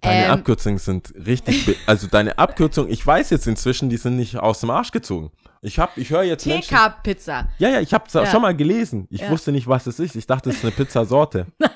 [0.00, 4.36] Deine Ähm, Abkürzungen sind richtig, also deine Abkürzungen, ich weiß jetzt inzwischen, die sind nicht
[4.38, 5.30] aus dem Arsch gezogen.
[5.62, 7.48] Ich hab, ich höre jetzt TK-Pizza.
[7.58, 8.26] ja, ja, ich habe Ja.
[8.26, 9.06] schon mal gelesen.
[9.10, 9.30] Ich Ja.
[9.30, 10.16] wusste nicht, was es ist.
[10.16, 11.46] Ich dachte, es ist eine Pizzasorte.
[11.58, 11.70] Nein.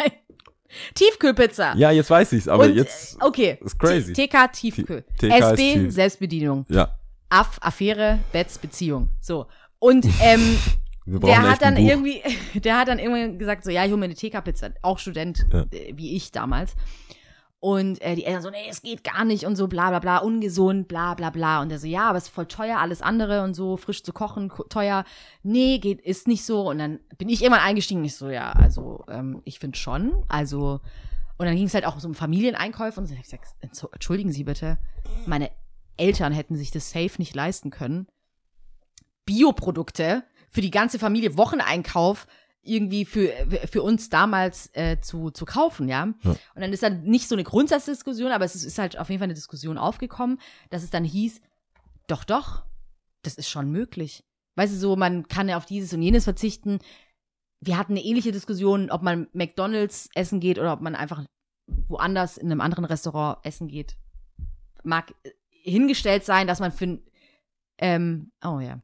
[0.95, 1.75] Tiefkühlpizza.
[1.77, 3.15] Ja, jetzt weiß ich's, aber Und, jetzt.
[3.15, 3.59] äh, Okay.
[3.65, 4.13] ist crazy.
[4.13, 5.05] TK Tiefkühl.
[5.19, 5.93] TK SB tief.
[5.93, 6.67] Selbstbedienung.
[6.69, 9.09] Ja, Aff Affäre Betz Beziehung.
[9.21, 9.47] So.
[9.79, 10.57] Und ähm,
[11.07, 12.23] der hat dann irgendwie,
[12.55, 14.71] der hat dann irgendwann gesagt, so, ja, ich hole mir eine TK-Pizza.
[14.83, 15.61] Auch Student, Ja.
[15.73, 16.75] äh, wie ich damals.
[17.65, 20.19] Und äh, die Eltern so, nee, es geht gar nicht und so, bla bla bla,
[20.19, 21.63] ungesund, bla bla bla.
[21.63, 24.13] Und der so, ja, aber es ist voll teuer, alles andere und so, frisch zu
[24.13, 25.07] kochen, ko- teuer.
[25.43, 26.69] Nee, geht, ist nicht so.
[26.69, 30.13] Und dann bin ich irgendwann eingestiegen, ich so, ja, also, ähm, ich finde schon.
[30.29, 30.81] Also,
[31.39, 33.15] und dann ging es halt auch so um Familieneinkäufe und so.
[33.15, 34.77] Ich gesagt, "Entso- entschuldigen Sie bitte,
[35.25, 35.51] meine
[35.97, 38.09] Eltern hätten sich das safe nicht leisten können.
[39.25, 42.27] Bioprodukte für die ganze Familie, Wocheneinkauf
[42.65, 43.31] irgendwie für,
[43.71, 46.15] für uns damals äh, zu, zu kaufen, ja?
[46.23, 46.31] Ja.
[46.31, 49.21] Und dann ist dann nicht so eine Grundsatzdiskussion, aber es ist, ist halt auf jeden
[49.21, 51.41] Fall eine Diskussion aufgekommen, dass es dann hieß,
[52.07, 52.65] doch, doch,
[53.23, 54.25] das ist schon möglich.
[54.57, 56.79] Weißt du, so, man kann ja auf dieses und jenes verzichten.
[57.61, 61.25] Wir hatten eine ähnliche Diskussion, ob man McDonalds essen geht oder ob man einfach
[61.67, 63.97] woanders in einem anderen Restaurant essen geht.
[64.83, 66.99] Mag äh, hingestellt sein, dass man für
[67.79, 68.81] ähm, oh ja,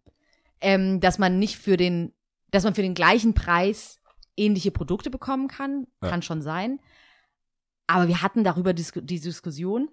[0.60, 2.12] ähm, dass man nicht für den,
[2.50, 4.00] dass man für den gleichen Preis
[4.36, 6.10] ähnliche Produkte bekommen kann, Ja.
[6.10, 6.80] kann schon sein.
[7.86, 9.88] Aber wir hatten darüber Disku die Diskussion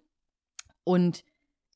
[0.83, 1.23] und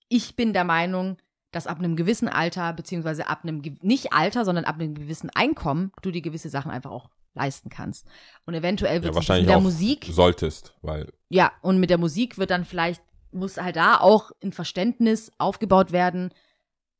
[0.07, 1.17] ich bin der Meinung,
[1.51, 5.91] dass ab einem gewissen Alter, beziehungsweise ab einem, nicht Alter, sondern ab einem gewissen Einkommen,
[6.01, 8.05] du dir gewisse Sachen einfach auch leisten kannst.
[8.45, 11.89] Und eventuell Ja, wird das wahrscheinlich mit der auch Musik solltest, weil ja, und mit
[11.89, 16.33] der Musik wird dann vielleicht, muss halt da auch ein Verständnis aufgebaut werden,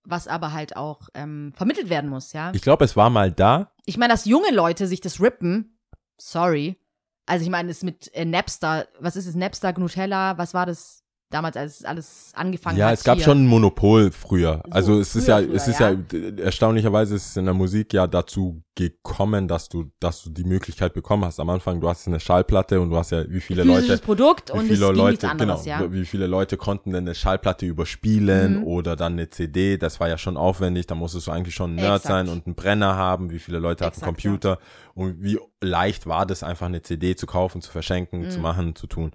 [0.04, 2.52] was aber halt auch ähm, vermittelt werden muss, ja.
[2.54, 3.72] ich glaube, es war mal da.
[3.86, 5.78] Ich meine, dass junge Leute sich das rippen,
[6.18, 6.78] sorry.
[7.26, 11.01] Also ich meine, es mit äh, Napster, was ist es, Napster, Nutella, was war das
[11.32, 12.94] damals, als es alles angefangen Ja, hat?
[13.00, 13.26] es gab hier?
[13.26, 14.62] schon ein Monopol früher.
[14.65, 15.91] So, also es ist früher, ja, früher, es ist ja.
[15.91, 16.44] ja.
[16.44, 20.94] erstaunlicherweise ist es in der Musik ja dazu gekommen, dass du, dass du die Möglichkeit
[20.94, 21.39] bekommen hast.
[21.39, 24.50] Am Anfang, du hast eine Schallplatte und du hast ja, wie viele physisches Leute, Produkt
[24.50, 25.91] wie und es viele Leute, anderes, genau, ja.
[25.91, 28.63] wie viele Leute konnten denn eine Schallplatte überspielen Mhm.
[28.63, 29.78] oder dann eine CD.
[29.78, 30.88] Das war ja schon aufwendig.
[30.88, 32.04] Da musstest du eigentlich schon ein Nerd Exakt.
[32.08, 33.30] sein und einen Brenner haben.
[33.32, 34.58] Wie viele Leute hatten Exakt, Computer
[34.96, 38.44] und wie leicht war das einfach eine CD zu kaufen, zu verschenken, zu Mhm.
[38.44, 39.12] machen, zu tun.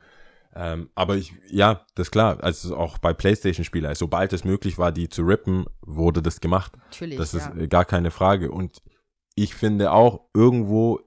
[0.59, 2.43] Ähm, aber ich, ja, das ist klar.
[2.43, 6.73] Also auch bei PlayStation-Spielern, sobald es möglich war, die zu rippen, wurde das gemacht.
[6.77, 7.67] Natürlich, Das ist ja.
[7.67, 8.51] gar keine Frage.
[8.51, 8.83] Und
[9.35, 11.01] ich finde auch, irgendwo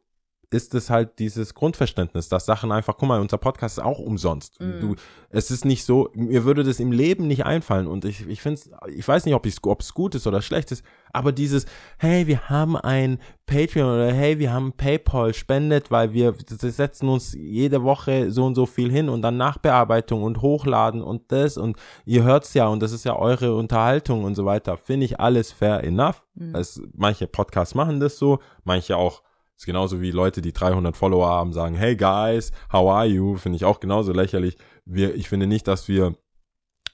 [0.51, 4.59] ist es halt dieses Grundverständnis, dass Sachen einfach, guck mal, unser Podcast ist auch umsonst.
[4.59, 4.79] Mhm.
[4.79, 4.95] Du,
[5.29, 7.85] es ist nicht so, mir würde das im Leben nicht einfallen.
[7.85, 10.83] Und ich, ich finde es, ich weiß nicht, ob es gut ist oder schlecht ist,
[11.13, 11.65] aber dieses,
[11.99, 17.33] hey, wir haben ein Patreon oder hey, wir haben PayPal spendet, weil wir setzen uns
[17.33, 21.77] jede Woche so und so viel hin und dann Nachbearbeitung und Hochladen und das und
[22.05, 24.77] ihr hört's ja und das ist ja eure Unterhaltung und so weiter.
[24.77, 26.23] Finde ich alles fair enough.
[26.33, 26.55] Mhm.
[26.55, 29.21] Es, manche Podcasts machen das so, manche auch
[29.59, 33.35] ist genauso wie Leute, die 300 Follower haben, sagen, hey guys, how are you?
[33.35, 34.57] Finde ich auch genauso lächerlich.
[34.85, 36.15] Wir, ich finde nicht, dass wir,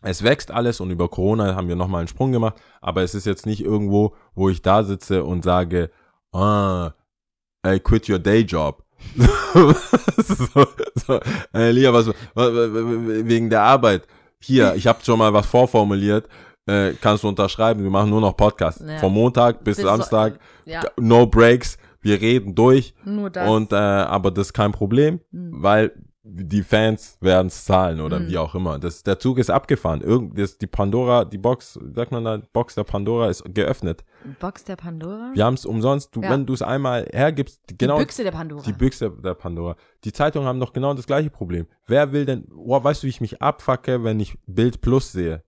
[0.02, 3.28] es wächst alles und über Corona haben wir nochmal einen Sprung gemacht, aber es ist
[3.28, 5.92] jetzt nicht irgendwo, wo ich da sitze und sage,
[6.32, 6.94] ah,
[7.66, 8.84] I quit your day job.
[9.16, 11.20] so, so,
[11.54, 14.08] äh, Lia, was, was, wegen der Arbeit.
[14.40, 16.28] Hier, ich habe schon mal was vorformuliert,
[16.66, 18.82] äh, kannst du unterschreiben, wir machen nur noch Podcast.
[18.82, 18.98] Ja.
[18.98, 22.94] Vom Montag bis, Bis Samstag, So, ja, no breaks, wir reden durch.
[23.04, 23.50] nur das.
[23.50, 25.52] Und äh, aber das ist kein Problem, Mhm.
[25.64, 25.92] weil
[26.28, 28.28] die Fans werden es zahlen oder Mhm.
[28.30, 28.80] wie auch immer.
[28.80, 30.02] Das, der Zug ist abgefahren.
[30.02, 34.04] Irgend, das, die Pandora, die Box, sagt man da, Box der Pandora ist geöffnet.
[34.40, 35.30] Box der Pandora?
[35.36, 36.16] Wir haben es umsonst.
[36.16, 36.32] Du, Ja.
[36.32, 38.64] Wenn du es einmal hergibst, genau Die Büchse der Pandora.
[38.64, 39.76] die Büchse der Pandora.
[40.04, 41.68] Die Zeitungen haben doch genau das gleiche Problem.
[41.86, 45.44] Wer will denn, oh, weißt du, wie ich mich abfacke, wenn ich Bild Plus sehe?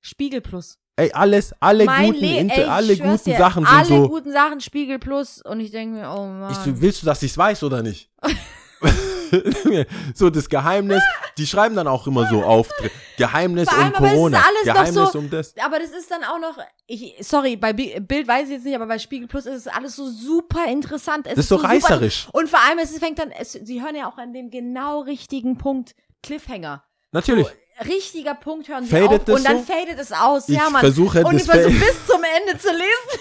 [0.00, 0.78] Spiegel Plus.
[0.98, 4.08] Ey, alles, alle Mein guten, Le- Inter, ey, alle guten dir, Sachen sind alle so.
[4.08, 6.50] guten Sachen Spiegel Plus und ich denke mir, oh Mann.
[6.50, 8.10] Ich so, willst du, dass ich es weiß oder nicht?
[10.14, 11.02] so das Geheimnis,
[11.36, 12.68] die schreiben dann auch immer so auf
[13.16, 15.54] Geheimnis allem, um Corona, Geheimnis so- um das.
[15.62, 16.56] aber das ist dann auch noch,
[16.86, 19.68] ich, sorry, bei Bi- Bild weiß ich jetzt nicht, aber bei Spiegel Plus ist es
[19.68, 21.26] alles so super interessant.
[21.26, 22.28] Es Das ist so super- reißerisch.
[22.32, 25.58] Und vor allem, es fängt dann, es, sie hören ja auch an dem genau richtigen
[25.58, 26.84] Punkt Cliffhanger.
[27.12, 27.46] Natürlich.
[27.84, 29.72] Richtiger Punkt hören sie Fadet auf und dann so?
[29.72, 30.48] fadet es aus.
[30.48, 30.80] Ich ja, Mann.
[30.80, 33.20] versuche und ich versuche bis zum Ende zu lesen.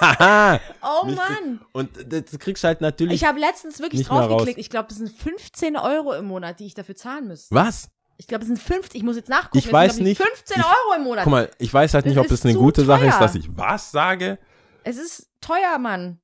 [0.00, 0.60] Haha.
[0.82, 1.60] Oh Mann.
[1.72, 3.14] Und das kriegst halt natürlich.
[3.22, 4.58] Ich habe letztens wirklich draufgeklickt.
[4.58, 7.54] Ich glaube, das sind 15 Euro im Monat, die ich dafür zahlen müsste.
[7.54, 7.88] was?
[8.16, 8.96] Ich glaube, es sind 50.
[9.00, 9.58] Ich muss jetzt nachgucken.
[9.58, 10.22] Ich weiß sind, ich, nicht.
[10.28, 11.24] 15 Ich- Euro im Monat.
[11.24, 13.20] Guck mal, ich weiß halt Das nicht, ob das eine gute Sache ist, teuer.
[13.20, 14.38] dass ich was sage.
[14.84, 16.20] Es ist teuer, Mann.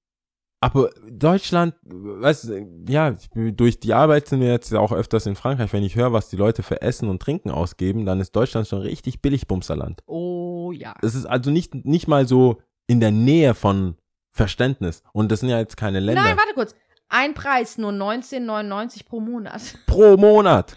[0.60, 5.36] Aber Deutschland, weißt du, ja, durch die Arbeit sind wir jetzt ja auch öfters in
[5.36, 5.72] Frankreich.
[5.72, 8.80] Wenn ich höre, was die Leute für Essen und Trinken ausgeben, dann ist Deutschland schon
[8.80, 10.00] richtig Billigbumserland.
[10.06, 10.94] Oh ja.
[11.02, 13.96] Es ist also nicht, nicht mal so in der Nähe von
[14.30, 15.02] Verständnis.
[15.12, 16.22] Und das sind ja jetzt keine Länder.
[16.22, 16.74] Nein, warte kurz.
[17.08, 19.62] Ein Preis, nur 19,99 pro Monat.
[19.86, 20.74] Pro Monat.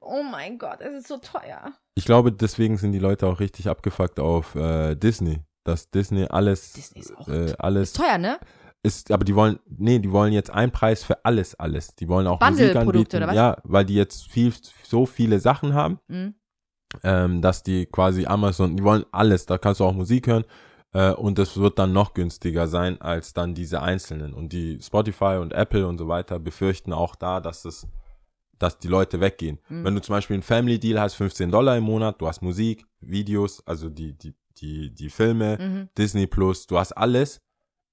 [0.00, 1.72] Oh mein Gott, es ist so teuer.
[1.94, 5.40] Ich glaube, deswegen sind die Leute auch richtig abgefuckt auf äh, Disney.
[5.64, 8.38] Dass Disney alles, Disney ist auch äh, alles Ist teuer, ne?
[8.82, 11.94] Ist, aber die wollen, nee, die wollen jetzt einen Preis für alles, alles.
[11.96, 13.16] Die wollen auch Musik anbieten.
[13.16, 13.34] oder was?
[13.34, 14.52] Ja, weil die jetzt viel,
[14.84, 16.34] so viele Sachen haben, Mhm.
[17.02, 20.44] ähm, dass die quasi Amazon, die wollen alles, da kannst du auch Musik hören
[20.94, 24.32] äh, und das wird dann noch günstiger sein als dann diese einzelnen.
[24.32, 27.86] Und die Spotify und Apple und so weiter befürchten auch da, dass es,
[28.58, 29.58] dass die Leute weggehen.
[29.68, 29.84] Mhm.
[29.84, 32.86] Wenn du zum Beispiel einen Family Deal hast, 15 Dollar im Monat, du hast Musik,
[33.00, 35.88] Videos, also die, die, die, die Filme, Mhm.
[35.98, 37.40] Disney Plus, du hast alles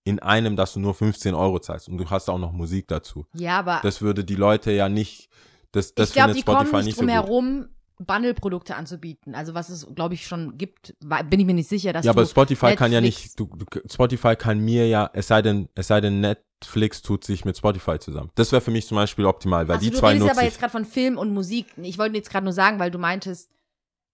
[0.06, 3.26] in einem, dass du nur 15 Euro zahlst und du hast auch noch Musik dazu.
[3.34, 5.30] Ja, aber Das würde die Leute ja nicht,
[5.74, 9.36] das, das ich glaube, die kommen Spotify nicht nicht drum so herum, Bundle-Produkte anzubieten.
[9.36, 10.96] Also was es, glaube ich, schon gibt,
[11.30, 13.66] bin ich mir nicht sicher, dass Ja, aber Spotify kann ja Netflix- nicht, du, du,
[13.92, 17.98] Spotify kann mir ja, es sei denn, es sei denn, Netflix tut sich mit Spotify
[17.98, 18.32] zusammen.
[18.36, 20.46] Das wäre für mich zum Beispiel optimal, weil Also die du zwei redest nutze aber
[20.46, 21.68] jetzt gerade von Film und Musik.
[21.78, 23.50] Ich wollte jetzt gerade nur sagen, weil du meintest,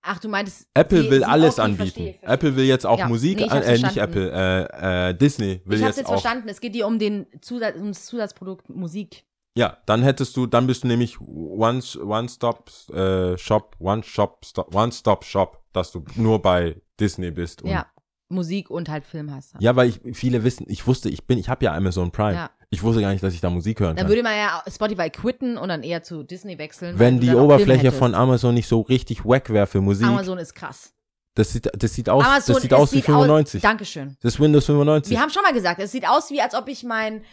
[0.01, 1.77] ach, du meintest, Apple sie- will sie- alles anbieten.
[1.83, 2.29] verstehe, verstehe.
[2.29, 3.97] Apple will jetzt auch Ja, Musik, nee, ich hab's äh, nicht.
[3.97, 6.21] Apple, äh, äh, Disney will ich hab's jetzt jetzt auch.
[6.21, 9.23] verstanden, es geht dir um den Zusatz, um das Zusatzprodukt Musik.
[9.57, 14.45] Ja, dann hättest du, dann bist du nämlich One, one Stop äh, Shop, One Shop,
[14.45, 17.61] Stop, One Stop Shop, dass du nur bei Disney bist.
[17.61, 17.85] Und Ja,
[18.31, 19.53] Musik und halt Film hast.
[19.59, 22.33] Ja, weil ich, viele wissen, ich wusste, ich bin, ich habe ja Amazon Prime.
[22.33, 22.49] Ja.
[22.73, 24.07] Ich wusste gar nicht, dass ich da Musik hören Dann kann.
[24.09, 26.97] würde man ja Spotify quitten und dann eher zu Disney wechseln.
[26.97, 28.15] Wenn die dann Oberfläche von.
[28.15, 30.93] Amazon nicht so richtig wack wäre für Musik, Amazon ist krass.
[31.35, 33.59] das sieht, das sieht aus, Amazon, das sieht aus wie 95.
[33.59, 34.15] Aus, Dankeschön.
[34.21, 35.11] das ist Windows 95.
[35.11, 37.23] Wir haben schon mal gesagt, es sieht aus wie, als ob ich mein,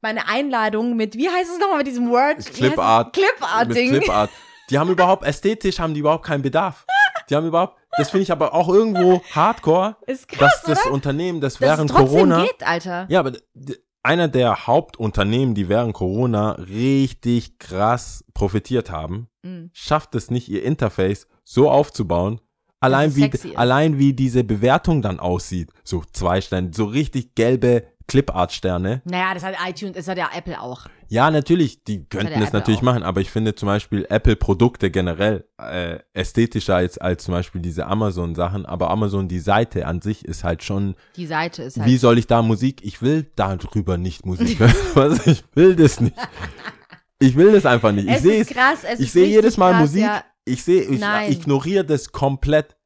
[0.00, 2.44] meine Einladung mit, wie heißt es nochmal mit diesem Word?
[2.54, 3.14] Clipart.
[3.14, 3.90] Clipart-Ding.
[3.90, 4.30] Clipart.
[4.70, 6.86] Die haben überhaupt, ästhetisch haben die überhaupt keinen Bedarf.
[7.28, 10.94] Die haben überhaupt, das finde ich aber auch irgendwo hardcore, Ist krass, dass das oder?
[10.94, 13.06] Unternehmen, das Dass während Corona, geht, Alter.
[13.08, 13.32] ja, aber
[14.02, 19.70] einer der Hauptunternehmen, die während Corona richtig krass profitiert haben, Mhm.
[19.72, 22.40] schafft es nicht, ihr Interface so aufzubauen,
[22.80, 25.70] allein wie, allein wie diese Bewertung dann aussieht.
[25.84, 29.02] So zwei Sterne, so richtig gelbe Clipart-Sterne.
[29.04, 30.86] Naja, das hat iTunes, das hat ja Apple auch.
[31.08, 32.84] Ja, natürlich, die könnten ja es Apple natürlich auch.
[32.84, 37.86] machen, aber ich finde zum Beispiel Apple-Produkte generell äh, ästhetischer als, als zum Beispiel diese
[37.86, 38.66] Amazon-Sachen.
[38.66, 41.88] Aber Amazon, die Seite an sich ist halt schon, Die Seite ist halt.
[41.88, 44.74] wie soll ich da Musik, ich will darüber nicht Musik hören.
[44.94, 46.16] Was, ich will das nicht.
[47.18, 48.06] Ich will das einfach nicht.
[48.08, 50.24] Ich es sehe ist es krass, es ich ist sehe jedes Mal krass, Musik, Ja.
[50.44, 51.32] ich sehe, ich Nein.
[51.32, 52.76] ignoriere das komplett.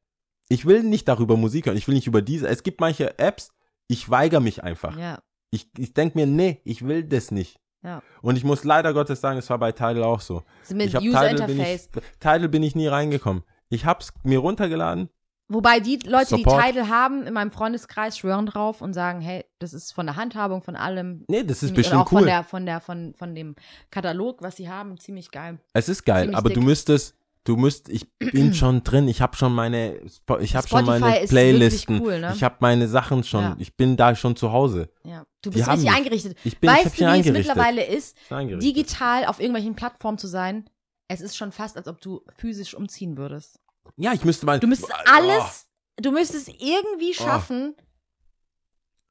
[0.47, 2.47] Ich will nicht darüber Musik hören, ich will nicht über diese.
[2.47, 3.51] Es gibt manche Apps,
[3.91, 4.97] ich weigere mich einfach.
[4.97, 5.19] ja.
[5.53, 7.59] Ich, ich denke mir, nee, ich will das nicht.
[7.83, 8.01] Ja.
[8.21, 10.43] Und ich muss leider Gottes sagen, es war bei Tidal auch so.
[10.63, 11.89] So mit ich hab User Tidal bin Interface.
[11.93, 13.43] ich, Tidal bin ich nie reingekommen.
[13.67, 15.09] Ich hab's mir runtergeladen.
[15.49, 16.63] Wobei die Leute, Support.
[16.63, 20.15] die Tidal haben, in meinem Freundeskreis schwören drauf und sagen, hey, das ist von der
[20.15, 21.25] Handhabung, von allem.
[21.27, 22.19] Nee, das ist ziemlich- bestimmt auch cool.
[22.19, 23.55] von der, von der, von, von dem
[23.89, 25.59] Katalog, was sie haben, ziemlich geil.
[25.73, 26.59] es ist geil, ziemlich aber dick.
[26.59, 29.99] du müsstest, du müsst, ich bin schon drin, ich habe schon meine,
[30.39, 32.33] ich habe schon meine ist Playlisten, cool, ne?
[32.35, 33.55] ich habe meine Sachen schon, Ja.
[33.59, 34.89] ich bin da schon zu Hause.
[35.03, 35.25] Ja.
[35.41, 36.37] Du Die bist haben richtig eingerichtet.
[36.43, 37.55] Ich bin, ich weißt schon du, wie es eingerichtet.
[37.55, 40.69] mittlerweile ist, Ich digital auf irgendwelchen Plattformen zu sein?
[41.07, 43.59] Es ist schon fast, als ob du physisch umziehen würdest.
[43.97, 44.59] Ja, ich müsste mal.
[44.59, 45.11] Du müsstest Oh.
[45.11, 47.75] alles, du müsstest irgendwie schaffen.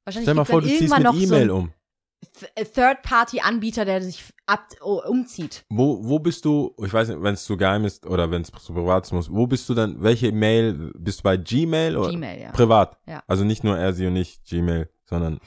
[0.04, 1.72] Wahrscheinlich Stell mal vor, du ziehst mit so E-Mail einen um.
[2.22, 5.64] Th- Third-Party-Anbieter, der sich ab, oh, umzieht.
[5.70, 8.50] Wo, wo bist du, ich weiß nicht, wenn es zu geheim ist oder wenn es
[8.50, 12.10] zu privat ist, muss, wo bist du dann, welche Mail, bist du bei Gmail oder
[12.10, 12.50] Gmail, ja.
[12.50, 12.96] privat?
[13.06, 13.22] Ja.
[13.26, 15.40] Also nicht nur er, sie und ich Gmail, sondern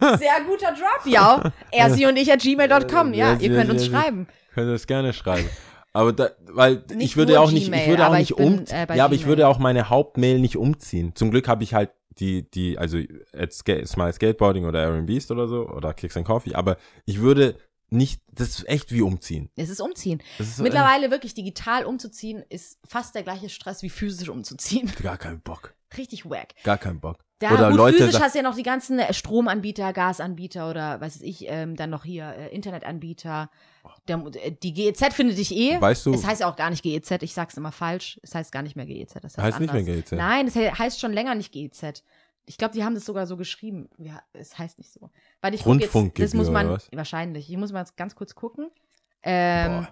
[0.00, 1.52] Sehr guter Drop, ja.
[1.70, 3.32] Er, sie und ich at gmail.com, ja.
[3.34, 4.26] Ja, Ihr könnt uns schreiben.
[4.54, 5.48] könnt ihr das gerne schreiben.
[5.94, 8.64] Aber da, weil Nicht ich würde auch nicht, ich Gmail, würde auch nicht bin, um,
[8.66, 9.28] äh, ja, aber ich Gmail.
[9.28, 11.12] würde auch meine Hauptmail nicht umziehen.
[11.14, 12.98] Zum Glück habe ich halt die, die, also
[13.34, 17.20] at Ska Smile Skateboarding oder Aaron Beast oder so oder Kicks and Coffee, aber ich
[17.20, 17.56] würde
[17.92, 19.50] nicht, das ist echt wie umziehen.
[19.54, 20.22] Es ist umziehen.
[20.38, 24.90] Ist so, Mittlerweile wirklich digital umzuziehen, ist fast der gleiche Stress wie physisch umzuziehen.
[25.02, 26.54] gar keinen Bock, Richtig wack.
[26.64, 27.18] gar keinen Bock.
[27.42, 31.16] Ja, oder gut, Leute, physisch hast du ja noch die ganzen Stromanbieter, Gasanbieter oder was
[31.16, 33.50] weiß ich, ähm, dann noch hier äh, Internetanbieter.
[34.08, 35.80] Der, äh, die GEZ findet dich eh.
[35.80, 38.18] Weißt du- Es heißt auch gar nicht GEZ, ich sag's immer falsch.
[38.22, 39.14] Es heißt gar nicht mehr GEZ.
[39.22, 39.82] Das heißt, Heißt nicht mehr.
[39.82, 40.12] GEZ.
[40.12, 42.02] Nein, es he- heißt schon länger nicht GEZ.
[42.46, 43.88] Ich glaube, die haben das sogar so geschrieben.
[43.98, 45.10] Ja, es heißt nicht so.
[45.40, 47.48] Weil ich guck jetzt, das muss man wahrscheinlich.
[47.50, 48.70] Ich muss mal jetzt ganz kurz gucken.
[49.22, 49.88] Ähm, Boah.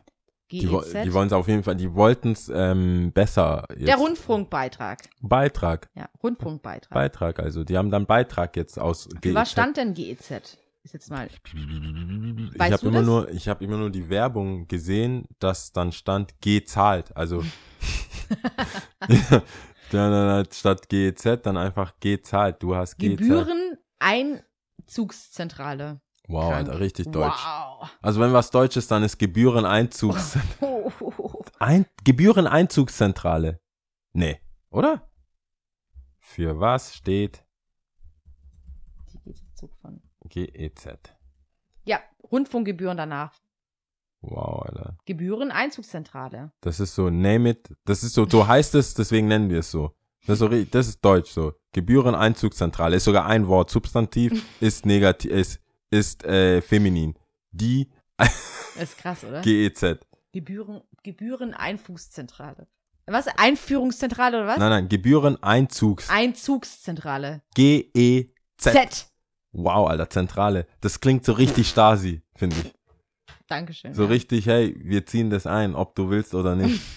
[0.51, 1.05] Die, GEZ.
[1.05, 3.69] die wollen es auf jeden Fall, die wollten es ähm, besser.
[3.77, 3.87] Jetzt.
[3.87, 5.09] der Rundfunkbeitrag.
[5.21, 5.89] Beitrag.
[5.95, 6.93] Ja, Rundfunkbeitrag.
[6.93, 9.09] Beitrag, also die haben dann Beitrag jetzt aus.
[9.23, 9.53] Für was GEZ.
[9.53, 10.59] stand denn GEZ?
[10.83, 11.27] Ist jetzt mal.
[11.27, 15.93] Ich Weißt habe du immer nur, ich habe immer nur die Werbung gesehen, dass dann
[15.93, 17.45] stand G zahlt, also
[19.09, 19.43] ja,
[19.91, 22.63] dann statt GEZ dann einfach G zahlt.
[22.63, 23.17] Du hast G.
[23.17, 26.01] Gebühren Einzugszentrale.
[26.29, 26.53] Wow.
[26.53, 27.45] Alter, richtig deutsch.
[27.45, 27.91] Wow.
[28.01, 31.43] Also wenn was Deutsch ist, dann ist Gebühreneinzugs Oh.
[31.59, 33.61] Ein Gebühreneinzugszentrale.
[34.13, 34.41] Nee,
[34.71, 35.11] oder?
[36.19, 37.45] Für was steht
[39.13, 40.01] Die geht Zug von.
[40.31, 40.87] GEZ?
[41.85, 43.35] Ja, Rundfunkgebühren danach.
[44.23, 44.97] Wow, Alter.
[45.07, 46.53] Gebühren-Einzugszentrale.
[46.61, 47.75] Das ist so, name it.
[47.85, 49.95] Das ist so, so heißt es, deswegen nennen wir es so.
[50.27, 51.55] Das ist, so, das ist deutsch so.
[51.73, 53.71] Gebühreneinzugszentrale ist sogar ein Wort.
[53.71, 57.15] Substantiv ist negativ, ist, ist äh, feminin.
[57.51, 57.91] Die
[58.81, 59.41] ist krass, oder?
[59.41, 60.01] GEZ.
[60.33, 62.69] Gebühren, Gebühren-Einfugszentrale.
[63.07, 63.27] Was?
[63.27, 64.59] Einführungszentrale oder was?
[64.59, 66.09] Nein, nein, Gebühreneinzugs.
[66.11, 67.43] Einzugszentrale.
[67.55, 68.33] GEZ.
[68.59, 69.10] Z.
[69.53, 70.67] Wow, Alter, Zentrale.
[70.81, 72.73] Das klingt so richtig Stasi, finde ich.
[73.49, 73.95] Dankeschön.
[73.95, 74.09] So ja.
[74.09, 76.81] richtig, hey, wir ziehen das ein, ob du willst oder nicht.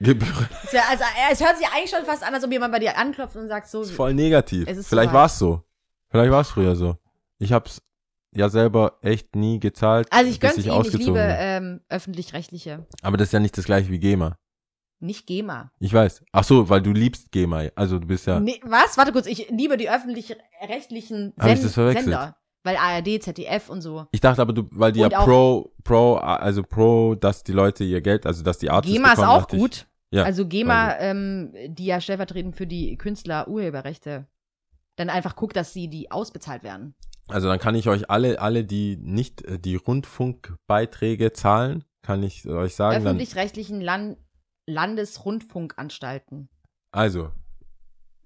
[0.00, 3.48] Also, es hört sich eigentlich schon fast an, als ob jemand bei dir anklopft und
[3.48, 3.82] sagt so.
[3.82, 4.68] ist voll negativ.
[4.68, 5.64] Es ist Vielleicht war es so.
[6.08, 6.96] Vielleicht war es früher so.
[7.38, 7.82] Ich hab's
[8.32, 12.86] ja selber echt nie gezahlt, Also ich gönn's ich ihm, ich ausgezogen liebe ähm, öffentlich-rechtliche.
[13.02, 14.38] Aber das ist ja nicht das gleiche wie GEMA.
[15.00, 15.70] Nicht GEMA.
[15.78, 16.24] Ich weiß.
[16.32, 17.64] Ach so, weil du liebst GEMA.
[17.76, 18.40] Also du bist ja.
[18.40, 18.98] Nee, was?
[18.98, 21.56] Warte kurz, ich liebe die öffentlich-rechtlichen Sen?
[21.56, 22.36] Sender.
[22.64, 24.06] Weil ARD, ZDF und so.
[24.10, 27.52] Ich dachte aber, du, weil die ja Und auch- pro, pro, also pro, dass die
[27.52, 29.86] Leute ihr Geld, also dass die Artists GEMA ist bekommen, auch dachte ich- gut.
[30.10, 34.26] Ja, also GEMA, ähm, die ja stellvertretend für die Künstler Urheberrechte
[34.96, 36.94] dann einfach guckt, dass sie die ausbezahlt werden.
[37.28, 42.46] Also dann kann ich euch alle, alle, die nicht äh, die Rundfunkbeiträge zahlen, kann ich
[42.48, 44.16] euch sagen, Öffentlich-rechtlichen Land
[44.68, 46.48] Landesrundfunkanstalten.
[46.92, 47.30] also,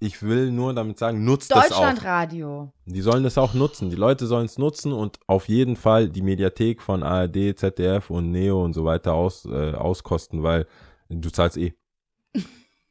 [0.00, 1.68] ich will nur damit sagen, nutzt das auch.
[1.68, 2.72] Deutschlandradio.
[2.87, 3.88] Die sollen das auch nutzen.
[3.88, 8.33] Die Leute sollen es nutzen und auf jeden Fall die Mediathek von ARD, ZDF und
[8.33, 10.66] Neo und so weiter aus, äh, auskosten, weil
[11.09, 11.74] du zahlst eh.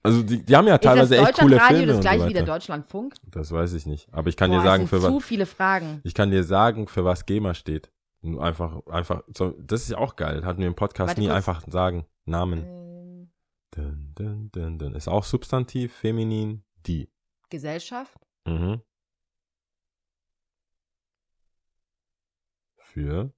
[0.04, 2.30] Also die, die haben ja Ist teilweise echt coole Deutschlandradio Filme das und so gleiche
[2.30, 2.44] wie der.
[2.44, 3.14] Deutschlandfunk?
[3.28, 4.08] Das weiß ich nicht.
[4.12, 5.12] Aber ich kann Boah, dir sagen, für was.
[5.12, 6.00] zu viele Fragen.
[6.04, 7.92] Ich kann dir sagen, für was GEMA steht.
[8.40, 10.44] Einfach, einfach, das ist ja auch geil.
[10.44, 11.36] Hatten wir im Podcast Warte nie kurz.
[11.36, 12.06] einfach sagen.
[12.26, 12.81] Namen.
[13.72, 14.96] Dun, dun, dun, dun.
[14.96, 17.10] Ist auch Substantiv, feminin, die.
[17.50, 18.18] Gesellschaft?
[18.46, 18.82] Mhm.
[22.76, 23.34] Für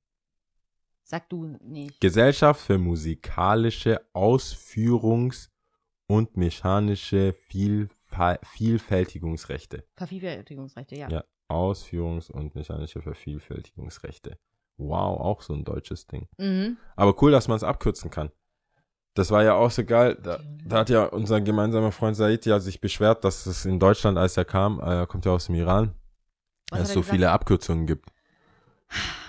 [1.03, 1.99] Sag du nicht.
[2.01, 5.49] Gesellschaft für musikalische Ausführungs-
[6.07, 9.85] und mechanische Vielfa Vielfältigungsrechte.
[9.95, 11.09] Vervielfältigungsrechte, ja.
[11.09, 11.23] Ja.
[11.49, 14.39] Ausführungs- und mechanische Vervielfältigungsrechte.
[14.77, 16.27] Wow, auch so ein deutsches Ding.
[16.37, 16.77] Mhm.
[16.95, 18.31] Aber cool, dass man es abkürzen kann.
[19.15, 20.17] Das war ja auch so geil.
[20.21, 24.17] Da, da hat ja unser gemeinsamer Freund Said ja sich beschwert, dass es in Deutschland,
[24.17, 25.93] als er kam, äh, er kommt ja aus dem Iran,
[26.71, 27.15] Was dass es so gesagt?
[27.15, 28.09] viele Abkürzungen gibt.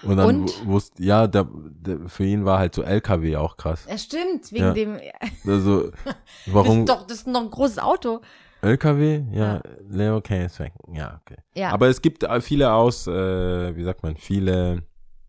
[0.03, 0.67] Und dann Und?
[0.67, 3.87] wusste, ja, der, der, für ihn war halt so LKW auch krass.
[3.89, 4.73] Ja, stimmt, wegen Ja.
[4.73, 4.99] dem.
[5.47, 6.15] Also, Das
[6.47, 8.21] warum ist doch, das ist noch ein großes Auto.
[8.61, 9.25] LKW?
[9.33, 9.63] Ja, Ja.
[9.89, 10.49] Leo Kane
[10.93, 11.37] Ja, okay.
[11.55, 11.71] Ja.
[11.71, 14.83] Aber es gibt äh, viele aus, äh, wie sagt man, viele.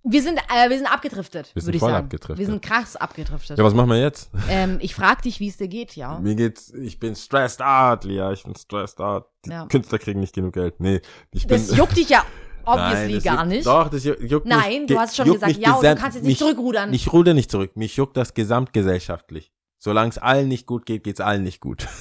[0.08, 2.06] Wir sind, äh, wir sind abgedriftet, Wir sind würde ich voll sagen.
[2.06, 2.38] abgedriftet.
[2.38, 3.58] Wir sind krass abgedriftet.
[3.58, 4.30] Ja, was machen wir jetzt?
[4.50, 6.20] ähm, ich frag dich, wie es dir geht, ja.
[6.20, 9.26] Mir geht's, ich bin stressed out, Lia, ich bin stressed out.
[9.46, 9.65] Die Ja.
[9.68, 10.80] Künstler kriegen nicht genug Geld.
[10.80, 11.58] Nee, ich bin.
[11.58, 12.24] Das juckt dich ja
[12.68, 13.65] Nein, obviously das gar juckt- nicht.
[13.68, 14.56] Doch, das ju- juckt mich.
[14.56, 16.94] Nein, du ge- hast schon gesagt, mich ja, und du kannst jetzt nicht mich- zurückrudern.
[16.94, 17.76] Ich ruder nicht zurück.
[17.76, 19.52] Mich juckt das gesamtgesellschaftlich.
[19.78, 21.88] Solange es allen nicht gut geht, geht's allen nicht gut.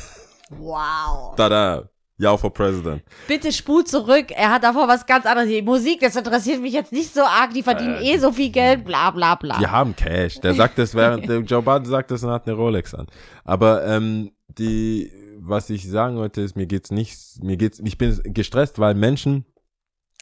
[0.51, 1.35] Wow.
[1.37, 1.89] Tada.
[2.17, 3.03] Ja, for President.
[3.27, 4.27] Bitte spul zurück.
[4.31, 5.49] Er hat davor was ganz anderes.
[5.49, 7.53] Die Musik, das interessiert mich jetzt nicht so arg.
[7.53, 8.85] Die verdienen Äh, eh so viel Geld.
[8.85, 9.59] Bla bla bla.
[9.59, 10.41] Die haben Cash.
[10.41, 13.07] Der sagt das während, der Joe Biden sagt das und hat eine Rolex an.
[13.45, 18.19] Aber, ähm, die, was ich sagen wollte, ist, mir geht's nicht, mir geht's, ich bin
[18.25, 19.45] gestresst, weil Menschen,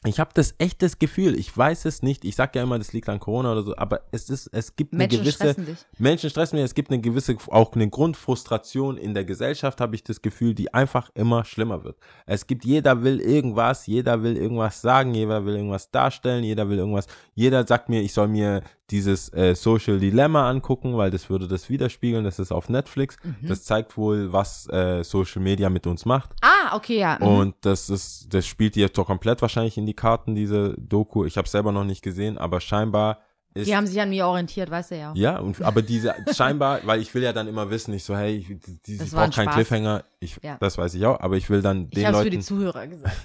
[0.05, 2.93] ich habe das echt das Gefühl, ich weiß es nicht, ich sag ja immer, das
[2.93, 5.77] liegt an Corona oder so, aber es ist, es gibt eine Menschen gewisse, stressen dich.
[5.97, 10.03] Menschen stressen mich, es gibt eine gewisse, auch eine Grundfrustration in der Gesellschaft, habe ich
[10.03, 11.97] das Gefühl, die einfach immer schlimmer wird.
[12.25, 16.79] Es gibt, jeder will irgendwas, jeder will irgendwas sagen, jeder will irgendwas darstellen, jeder will
[16.79, 21.47] irgendwas, jeder sagt mir, ich soll mir dieses äh, Social Dilemma angucken, weil das würde
[21.47, 23.17] das widerspiegeln, das ist auf Netflix.
[23.23, 23.47] Mhm.
[23.47, 26.31] Das zeigt wohl, was äh, Social Media mit uns macht.
[26.41, 27.17] Ah, okay, ja.
[27.19, 27.27] mhm.
[27.27, 31.25] Und das ist, das spielt jetzt doch komplett wahrscheinlich in die Karten, diese Doku.
[31.25, 33.19] Ich habe selber noch nicht gesehen, aber scheinbar
[33.53, 35.13] ist Die haben sich an mir orientiert, weißt du ja.
[35.15, 38.37] ja, und, aber diese, scheinbar, weil ich will ja dann immer wissen, ich so, hey,
[38.37, 38.47] ich,
[38.87, 39.49] die, ich brauche keinen.
[39.49, 40.57] Cliffhanger, ich, Ja.
[40.59, 42.45] das weiß ich auch, aber ich will dann Ich den habe es für Leuten, die
[42.45, 43.15] Zuhörer gesagt.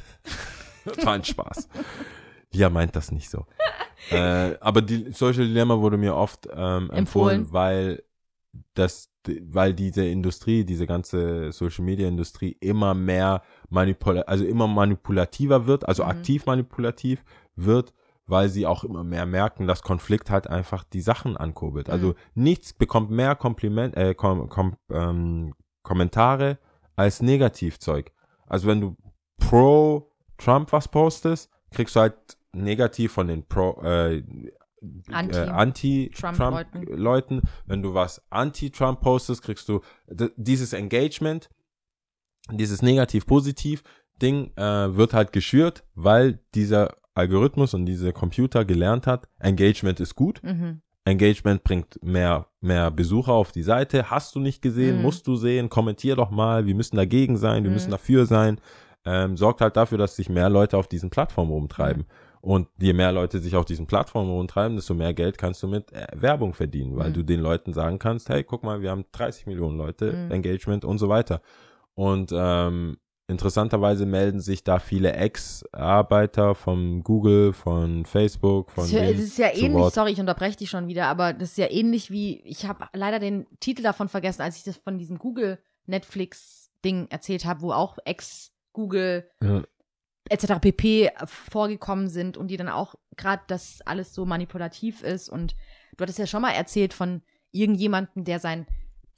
[0.85, 1.69] das war ein Spaß.
[2.53, 3.47] Lia meint das nicht so.
[4.53, 7.53] äh, aber die Social Dilemma wurde mir oft ähm, empfohlen, Empfohlen.
[7.53, 8.03] weil
[8.75, 9.11] das,
[9.43, 15.87] weil diese Industrie, diese ganze Social Media Industrie immer mehr manipula also immer manipulativer wird,
[15.87, 16.11] also Mhm.
[16.11, 17.25] aktiv manipulativ
[17.57, 17.93] wird,
[18.27, 21.91] weil sie auch immer mehr merken, dass Konflikt halt einfach die Sachen ankurbelt.
[21.91, 22.15] Also Mhm.
[22.35, 26.59] nichts bekommt mehr Kompliment, äh, kom, kom, ähm, Kommentare
[26.97, 28.13] als Negativzeug.
[28.47, 28.97] Also wenn du
[29.39, 34.23] pro Trump was postest, kriegst du halt negativ von den Pro, äh,
[35.11, 36.85] Anti- äh, Anti-Trump-Leuten.
[36.87, 37.43] Trump-Leuten.
[37.67, 39.81] Wenn du was Anti-Trump postest, kriegst du
[40.37, 41.49] dieses Engagement,
[42.53, 50.01] dieses Negativ-Positiv-Ding äh, wird halt geschürt, weil dieser Algorithmus und diese Computer gelernt hat, Engagement
[50.01, 50.41] ist gut.
[50.43, 50.83] Mhm.
[51.05, 54.11] Engagement bringt mehr, mehr Besucher auf die Seite.
[54.11, 55.03] Hast du nicht gesehen, Mhm.
[55.03, 57.75] musst du sehen, kommentier doch mal, wir müssen dagegen sein, wir Mhm.
[57.75, 58.61] müssen dafür sein.
[59.05, 62.03] Ähm, sorgt halt dafür, dass sich mehr Leute auf diesen Plattformen rumtreiben.
[62.03, 62.28] Mhm.
[62.49, 65.93] Und je mehr Leute sich auf diesen Plattformen rumtreiben, desto mehr Geld kannst du mit
[65.93, 67.15] äh, Werbung verdienen, weil Mhm.
[67.15, 70.31] du den Leuten sagen kannst, hey, guck mal, wir haben 30 Millionen Leute, Mhm.
[70.31, 71.43] Engagement und so weiter.
[71.95, 72.97] Und ähm,
[73.27, 79.19] interessanterweise melden sich da viele Ex-Arbeiter von Google, von Facebook, von Es ist ja- denen
[79.19, 79.93] es ist ja zu ähnlich, Wort.
[79.95, 83.19] sorry, ich unterbreche dich schon wieder, aber das ist ja ähnlich wie, ich habe leider
[83.19, 87.99] den Titel davon vergessen, als ich das von diesem Google Netflix-Ding erzählt habe, wo auch
[88.05, 89.63] Ex-Google Ja.
[90.31, 90.55] Etc.
[90.61, 91.11] pp.
[91.25, 95.29] vorgekommen sind und die dann auch gerade, dass alles so manipulativ ist.
[95.29, 95.55] Und
[95.97, 97.23] du hattest ja schon mal erzählt von
[97.53, 98.67] irgendjemandem, der sein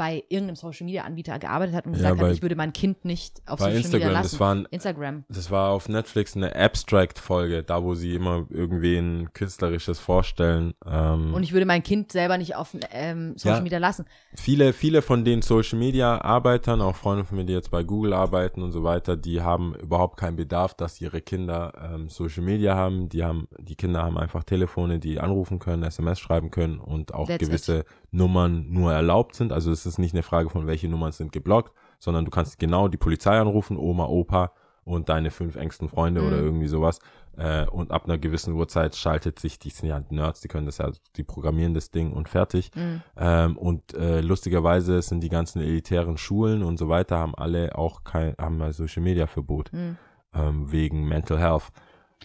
[0.00, 2.72] bei irgendeinem Social Media Anbieter gearbeitet hat und Ja, gesagt bei- hat, ich würde mein
[2.72, 4.30] Kind nicht auf Social Media Instagram, lassen.
[4.30, 5.24] das waren Instagram.
[5.28, 10.72] Das war auf Netflix eine Abstract-Folge, da wo sie immer irgendwen Künstlerisches vorstellen.
[10.90, 13.62] Ähm, Und ich würde mein Kind selber nicht auf ähm, Social Ja.
[13.62, 14.06] Media lassen.
[14.34, 18.72] viele, viele von den Social-Media-Arbeitern, auch Freunde von mir, die jetzt bei Google arbeiten und
[18.72, 23.08] so weiter, die haben überhaupt keinen Bedarf, dass ihre Kinder ähm, Social-Media haben.
[23.10, 27.26] Die haben, die Kinder haben einfach Telefone, die anrufen können, SMS schreiben können und auch
[27.28, 29.52] That's gewisse Nummern nur erlaubt sind.
[29.52, 32.88] Also es ist nicht eine Frage von, welche Nummern sind geblockt, sondern du kannst genau
[32.88, 34.52] die Polizei anrufen, Oma, Opa
[34.84, 36.26] und deine fünf engsten Freunde Mhm.
[36.26, 36.98] oder irgendwie sowas.
[37.36, 40.78] Äh, und ab einer gewissen Uhrzeit schaltet sich, die sind ja Nerds, die können das
[40.78, 42.70] ja, die programmieren das Ding und fertig.
[42.74, 43.02] Mhm.
[43.16, 48.02] Ähm, und äh, lustigerweise sind die ganzen elitären Schulen und so weiter, haben alle auch
[48.02, 49.96] kein, haben ein Social Media Verbot Mhm.
[50.34, 51.68] ähm, wegen Mental Health.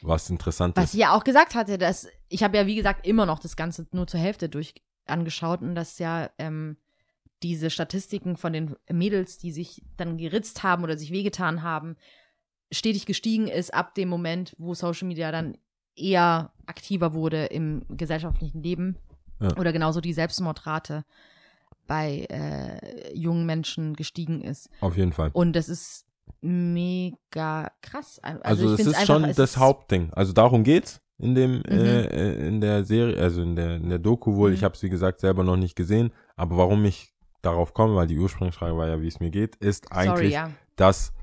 [0.01, 0.93] Was interessant Was ist.
[0.95, 3.87] ich ja auch gesagt hatte, dass ich habe ja wie gesagt immer noch das Ganze
[3.91, 4.73] nur zur Hälfte durch
[5.07, 6.77] angeschaut und dass ja ähm,
[7.43, 11.95] diese Statistiken von den Mädels, die sich dann geritzt haben oder sich wehgetan haben,
[12.71, 15.57] stetig gestiegen ist ab dem Moment, wo Social Media dann
[15.95, 18.97] eher aktiver wurde im gesellschaftlichen Leben
[19.39, 19.55] Ja.
[19.57, 21.05] oder genauso die Selbstmordrate
[21.87, 24.69] bei äh, jungen Menschen gestiegen ist.
[24.81, 25.29] Auf jeden Fall.
[25.33, 26.05] Und das ist
[26.41, 28.19] mega krass.
[28.21, 30.11] Also, Also, find's ist einfach, schon das Hauptding.
[30.13, 31.63] Also darum geht's in dem Mhm.
[31.67, 34.49] äh, äh, in der Serie, also in der in der Doku wohl.
[34.49, 34.55] Mhm.
[34.55, 38.07] Ich habe es wie gesagt selber noch nicht gesehen, aber warum ich darauf komme, weil
[38.07, 40.49] die Ursprungsfrage war ja, wie es mir geht, ist Sorry, eigentlich, ja.
[40.75, 41.13] dass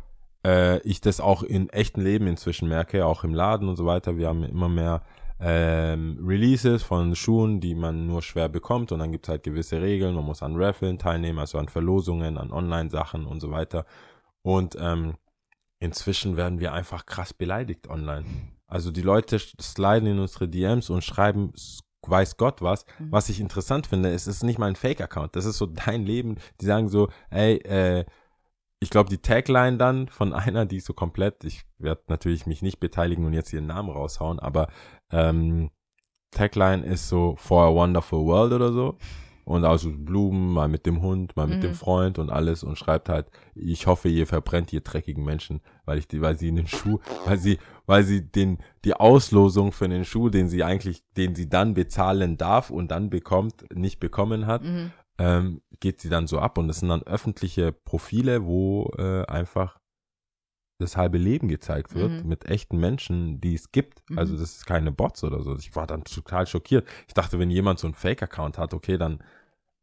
[0.46, 4.16] äh, ich das auch in echten Leben inzwischen merke, auch im Laden und so weiter.
[4.16, 5.02] Wir haben immer mehr
[5.40, 9.82] ähm, Releases von Schuhen, die man nur schwer bekommt und dann gibt es halt gewisse
[9.82, 10.14] Regeln.
[10.14, 13.84] Man muss an Raffeln teilnehmen, also an Verlosungen, an Online-Sachen und so weiter.
[14.42, 15.14] Und ähm,
[15.80, 18.24] inzwischen werden wir einfach krass beleidigt online.
[18.72, 21.52] Also die Leute sliden in unsere DMs und schreiben
[22.06, 22.86] weiß Gott was.
[22.98, 23.12] Mhm.
[23.12, 25.36] Was ich interessant finde, es ist nicht mal ein Fake-Account.
[25.36, 26.36] Das ist so dein Leben.
[26.62, 28.06] Die sagen so, ey, äh,
[28.80, 32.62] ich glaube, die Tagline dann von einer, die ist so komplett, ich werde natürlich mich
[32.62, 34.68] nicht beteiligen und jetzt ihren Namen raushauen, aber
[35.10, 35.70] ähm,
[36.30, 38.96] Tagline ist so For a Wonderful World oder so.
[39.52, 41.62] Und also Blumen, mal mit dem Hund, mal mit Mhm.
[41.62, 45.98] dem Freund und alles und schreibt halt, ich hoffe, ihr verbrennt ihr dreckigen Menschen, weil
[45.98, 49.88] ich die, weil sie in den Schuh, weil sie, weil sie den, die Auslosung für
[49.88, 54.46] den Schuh, den sie eigentlich, den sie dann bezahlen darf und dann bekommt, nicht bekommen
[54.46, 54.90] hat, Mhm.
[55.18, 59.78] ähm, geht sie dann so ab und das sind dann öffentliche Profile, wo äh, einfach
[60.78, 62.28] das halbe Leben gezeigt wird Mhm.
[62.28, 64.02] mit echten Menschen, die es gibt.
[64.10, 64.18] Mhm.
[64.18, 65.54] Also das ist keine Bots oder so.
[65.56, 66.88] Ich war dann total schockiert.
[67.06, 69.22] Ich dachte, wenn jemand so einen Fake-Account hat, okay, dann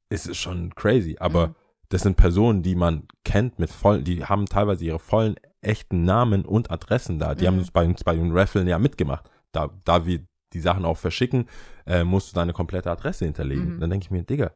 [0.09, 1.17] ist es schon crazy.
[1.19, 1.55] Aber Mhm.
[1.89, 6.45] das sind Personen, die man kennt mit vollen, die haben teilweise ihre vollen echten Namen
[6.45, 7.35] und Adressen da.
[7.35, 7.47] Die Mhm.
[7.47, 9.29] haben uns bei uns bei den Raffeln ja mitgemacht.
[9.51, 11.47] Da, da wir die Sachen auch verschicken,
[11.85, 13.75] äh, musst du deine komplette Adresse hinterlegen.
[13.75, 13.79] Mhm.
[13.79, 14.51] Dann denke ich mir, Digga,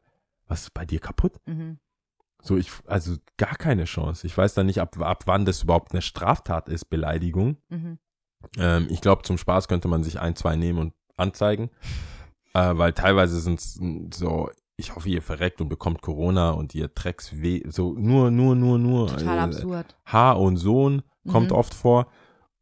[0.46, 1.34] was ist bei dir kaputt?
[1.46, 1.78] Mhm.
[2.42, 4.26] So, ich, also gar keine Chance.
[4.26, 7.56] Ich weiß dann nicht, ab, ab wann das überhaupt eine Straftat ist, Beleidigung.
[7.70, 7.98] Mhm.
[8.58, 11.70] Ähm, ich glaube, zum Spaß könnte man sich ein, zwei nehmen und anzeigen.
[12.54, 13.80] Äh, weil teilweise sind es
[14.14, 17.62] so, ich hoffe, ihr verreckt und bekommt Corona und ihr Drecks weh.
[17.68, 19.08] So nur, nur, nur, nur.
[19.08, 19.96] Total äh, absurd.
[20.06, 21.56] Haar und Sohn kommt Mhm.
[21.56, 22.08] oft vor.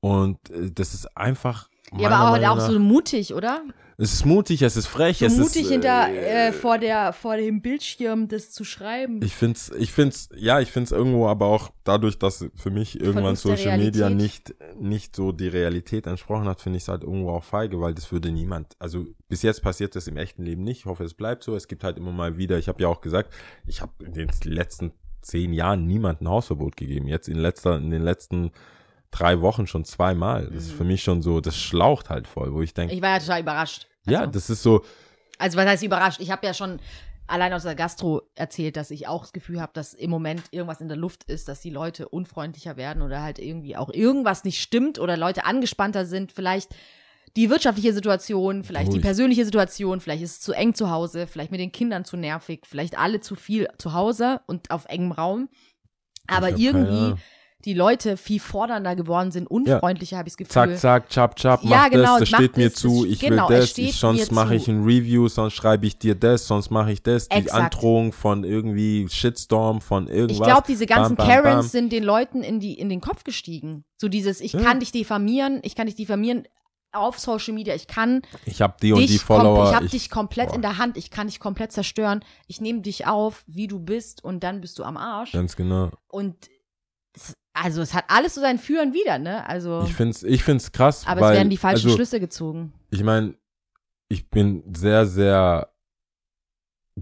[0.00, 1.68] Und äh, das ist einfach.
[1.98, 3.62] Ja, aber auch, auch so mutig, oder?
[3.98, 5.70] Es ist mutig, es ist frech, So es mutig ist.
[5.70, 9.20] hinter, äh, äh, vor, der, vor dem Bildschirm das zu schreiben.
[9.22, 13.36] Ich find's, ich find's, ja, ich find's irgendwo aber auch dadurch, dass für mich irgendwann
[13.36, 17.44] Social Media nicht, nicht so die Realität entsprochen hat, finde ich es halt irgendwo auch
[17.44, 20.80] feige, weil das würde niemand, also bis jetzt passiert das im echten Leben nicht.
[20.80, 21.54] Ich hoffe, es bleibt so.
[21.54, 23.32] Es gibt halt immer mal wieder, ich habe ja auch gesagt,
[23.66, 27.06] ich habe in den letzten zehn Jahren niemandem Hausverbot gegeben.
[27.06, 28.50] Jetzt in letzter, in den letzten
[29.12, 30.46] drei Wochen schon zweimal.
[30.46, 32.98] Das ist für mich schon so, das schlaucht halt voll, wo ich denke, Mhm.
[32.98, 33.86] Ich war ja total überrascht.
[34.06, 34.82] ja, Also, das ist so,
[35.38, 36.20] also was heißt überrascht?
[36.20, 36.80] Ich habe ja schon
[37.28, 40.80] allein aus der Gastro erzählt, dass ich auch das Gefühl habe, dass im Moment irgendwas
[40.80, 44.60] in der Luft ist, dass die Leute unfreundlicher werden oder halt irgendwie auch irgendwas nicht
[44.60, 46.32] stimmt oder Leute angespannter sind.
[46.32, 46.74] Vielleicht
[47.36, 49.02] die wirtschaftliche Situation, vielleicht die Ruhig.
[49.02, 52.66] persönliche Situation, vielleicht ist es zu eng zu Hause, vielleicht mit den Kindern zu nervig,
[52.66, 55.48] vielleicht alle zu viel zu Hause und auf engem Raum.
[56.26, 57.18] Aber keine irgendwie Ahnung.
[57.64, 60.52] Die Leute viel fordernder geworden sind, unfreundlicher, habe ich das Gefühl.
[60.76, 63.20] zack, zack, chap, chap, mach Ja, genau, das, das mach steht mir das, zu, ich
[63.20, 66.70] genau, will das, ich, sonst mache ich ein Review, sonst schreibe ich dir das, sonst
[66.70, 67.28] mache ich das.
[67.28, 67.74] Die Exakt.
[67.74, 70.38] Androhung von irgendwie Shitstorm, von irgendwas.
[70.38, 71.70] Ich glaube, diese ganzen Bam, bam, Karens bam.
[71.70, 73.84] sind den Leuten in, die, in den Kopf gestiegen.
[74.00, 74.60] So dieses, ich Ja.
[74.62, 76.48] kann dich diffamieren, ich kann dich diffamieren
[76.94, 79.68] auf Social Media, ich kann Ich habe die und die Follower.
[79.70, 80.56] ich habe ich- dich komplett boah.
[80.56, 84.22] in der Hand, ich kann dich komplett zerstören, ich nehme dich auf, wie du bist
[84.22, 85.32] und dann bist du am Arsch.
[85.32, 85.90] Ganz genau.
[86.08, 86.36] Und
[87.54, 89.46] also es hat alles so sein Führen wieder, ne?
[89.46, 92.72] Also, Ich find's, ich find's krass, aber weil, es werden die falschen also, Schlüsse gezogen.
[92.90, 93.34] Ich meine,
[94.08, 95.72] ich bin sehr, sehr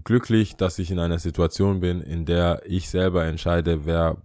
[0.03, 4.17] glücklich, dass ich in einer Situation bin, in der ich selber entscheide, wer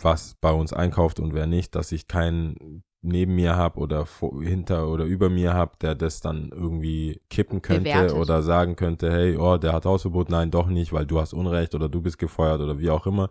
[0.00, 4.42] was bei uns einkauft und wer nicht, dass ich keinen neben mir habe oder vor,
[4.42, 8.16] hinter oder über mir habe, der das dann irgendwie kippen könnte Bewertet.
[8.16, 11.74] oder sagen könnte, hey, oh, der hat Hausverbot, nein, doch nicht, weil du hast Unrecht
[11.74, 13.28] oder du bist gefeuert oder wie auch immer.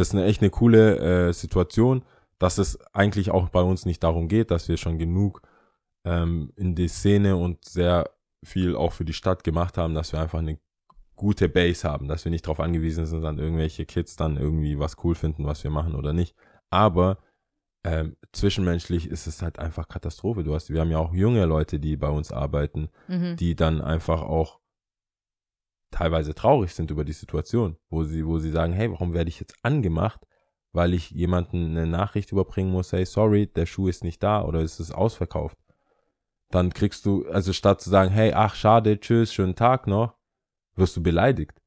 [0.00, 2.02] Das ist eine echt eine coole äh, Situation,
[2.38, 5.42] dass es eigentlich auch bei uns nicht darum geht, dass wir schon genug
[6.06, 8.08] ähm, in die Szene und sehr
[8.42, 10.58] viel auch für die Stadt gemacht haben, dass wir einfach eine
[11.16, 14.96] gute Base haben, dass wir nicht darauf angewiesen sind, an irgendwelche Kids dann irgendwie was
[15.04, 16.34] cool finden, was wir machen oder nicht.
[16.70, 17.18] Aber
[17.84, 20.44] ähm, zwischenmenschlich ist es halt einfach Katastrophe.
[20.44, 23.36] Du hast, wir haben ja auch junge Leute, die bei uns arbeiten, Mhm.
[23.36, 24.60] die dann einfach auch
[25.90, 29.40] teilweise traurig sind über die Situation, wo sie, wo sie sagen, hey, warum werde ich
[29.40, 30.20] jetzt angemacht,
[30.72, 34.60] weil ich jemanden eine Nachricht überbringen muss, hey, sorry, der Schuh ist nicht da oder
[34.60, 35.58] es ist ausverkauft.
[36.50, 40.14] Dann kriegst du, also statt zu sagen, hey, ach, schade, tschüss, schönen Tag noch,
[40.76, 41.60] wirst du beleidigt.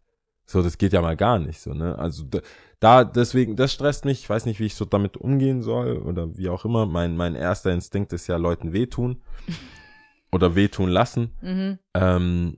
[0.46, 1.98] So, das geht ja mal gar nicht so, ne?
[1.98, 2.40] Also da,
[2.80, 6.38] da deswegen, das stresst mich, ich weiß nicht, wie ich so damit umgehen soll oder
[6.38, 6.86] wie auch immer.
[6.86, 9.22] Mein, mein erster Instinkt ist ja, Leuten wehtun
[10.34, 11.32] oder wehtun lassen.
[11.42, 11.80] Mhm.
[11.94, 12.58] Ähm,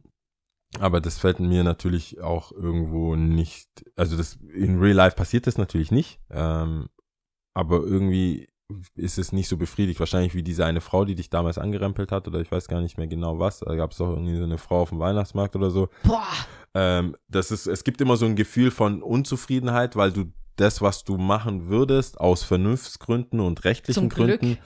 [0.80, 5.58] aber das fällt mir natürlich auch irgendwo nicht, also das in Real Life passiert das
[5.58, 6.88] natürlich nicht, ähm,
[7.54, 8.48] aber irgendwie
[8.96, 12.28] ist es nicht so befriedigt, wahrscheinlich wie diese eine Frau, die dich damals angerempelt hat
[12.28, 14.58] oder ich weiß gar nicht mehr genau was, da gab es doch irgendwie so eine
[14.58, 15.90] Frau auf dem Weihnachtsmarkt oder so.
[16.04, 16.24] Boah,
[16.76, 20.26] Ähm, das ist, es gibt immer so ein Gefühl von Unzufriedenheit, weil du
[20.58, 24.10] das, was du machen würdest, aus Vernunftsgründen und rechtlichen.
[24.10, 24.58] Gründen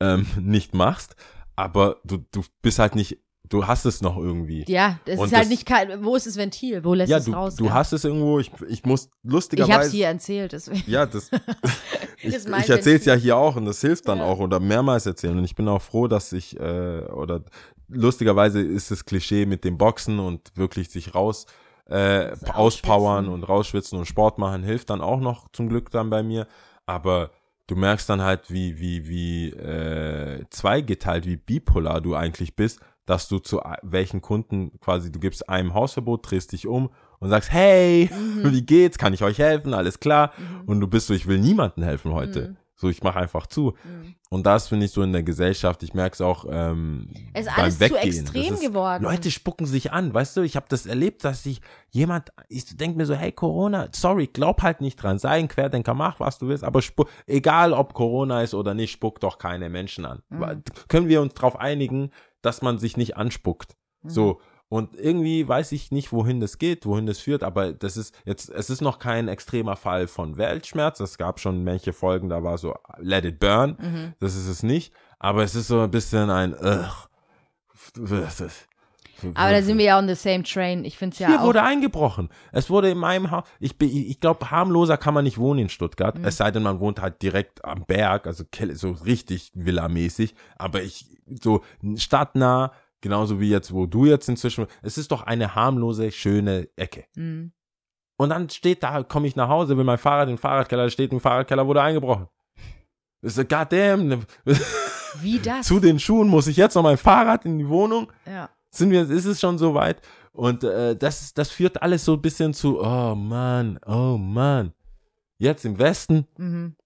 [0.00, 1.16] ähm, nicht machst,
[1.56, 3.18] aber du, du bist halt nicht,
[3.48, 4.64] du hast es noch irgendwie.
[4.68, 6.84] ja, das Und ist halt das- nicht kein, wo ist das Ventil?
[6.84, 7.56] Wo lässt ja, es du, raus?
[7.56, 7.74] du ja.
[7.74, 9.72] hast es irgendwo, ich, ich muss ich lustigerweise.
[9.74, 10.82] hab's hier erzählt, deswegen.
[10.90, 11.30] Ja, das.
[12.22, 14.24] ich mein ich erzähle es ja hier auch und das hilft dann Ja.
[14.24, 15.36] auch oder mehrmals erzählen.
[15.38, 17.42] Und ich bin auch froh, dass ich, äh, oder
[17.88, 21.46] lustigerweise ist das Klischee mit dem Boxen und wirklich sich raus
[21.88, 26.10] äh, Das auspowern und rausschwitzen und Sport machen hilft dann auch noch zum Glück dann
[26.10, 26.48] bei mir.
[26.84, 27.30] Aber
[27.68, 33.28] du merkst dann halt, wie, wie, wie äh, zweigeteilt, wie bipolar du eigentlich bist, dass
[33.28, 36.90] du zu welchen Kunden quasi, du gibst einem Hausverbot, drehst dich um
[37.20, 38.42] und sagst, hey, Mhm.
[38.52, 38.98] wie geht's?
[38.98, 39.72] Kann ich euch helfen?
[39.74, 40.32] Alles klar.
[40.66, 42.48] Und du bist so, ich will niemandem helfen heute.
[42.50, 42.56] Mhm.
[42.78, 43.72] So, ich mache einfach zu.
[43.84, 44.14] Mhm.
[44.28, 47.54] Und das finde ich so in der Gesellschaft, ich merke es auch ähm, Es ist
[47.54, 48.02] beim alles zu Weggehen.
[48.02, 49.04] extrem Das ist, geworden.
[49.04, 50.42] Leute spucken sich an, weißt du?
[50.42, 54.62] Ich habe das erlebt, dass sich jemand, ich denke mir so, hey Corona, sorry, glaub
[54.62, 58.42] halt nicht dran, sei ein Querdenker, mach was du willst, aber spuck, egal ob Corona
[58.42, 60.22] ist oder nicht, spuck doch keine Menschen an.
[60.28, 60.62] Mhm.
[60.88, 62.10] Können wir uns darauf einigen,
[62.42, 63.76] dass man sich nicht anspuckt?
[64.02, 64.10] Mhm.
[64.10, 64.40] So.
[64.68, 68.50] Und irgendwie weiß ich nicht, wohin das geht, wohin das führt, aber das ist jetzt,
[68.50, 70.98] es ist noch kein extremer Fall von Weltschmerz.
[70.98, 73.76] Es gab schon manche Folgen, da war so, let it burn.
[73.80, 74.14] Mhm.
[74.18, 74.92] Das ist es nicht.
[75.18, 77.08] Aber es ist so ein bisschen ein, ugh.
[79.34, 80.84] Aber da sind wir ja on the same train.
[80.84, 81.44] Ich finde es ja Hier auch.
[81.44, 82.28] wurde eingebrochen.
[82.52, 85.68] Es wurde in meinem Haus, ich, bin- ich glaube, harmloser kann man nicht wohnen in
[85.68, 86.18] Stuttgart.
[86.18, 86.24] Mhm.
[86.24, 88.44] Es sei denn, man wohnt halt direkt am Berg, also
[88.74, 90.34] so richtig villamäßig.
[90.56, 91.06] Aber ich,
[91.42, 91.62] so
[91.96, 97.04] stadtnah, genauso wie jetzt, wo du jetzt inzwischen, es ist doch eine harmlose, schöne Ecke.
[97.14, 97.52] Mhm.
[98.18, 101.20] Und dann steht da, komme ich nach Hause, will mein Fahrrad im Fahrradkeller, steht im
[101.20, 102.28] Fahrradkeller, wurde eingebrochen.
[103.22, 104.24] Ist so, goddamn,
[105.20, 105.66] Wie das?
[105.66, 108.10] zu den Schuhen muss ich jetzt noch mein Fahrrad in die Wohnung.
[108.26, 108.48] ja.
[108.70, 110.00] Sind wir, ist es schon so weit.
[110.32, 114.72] Und äh, das, das führt alles so ein bisschen zu, oh Mann, oh Mann.
[115.38, 116.76] Jetzt im Westen, Mhm.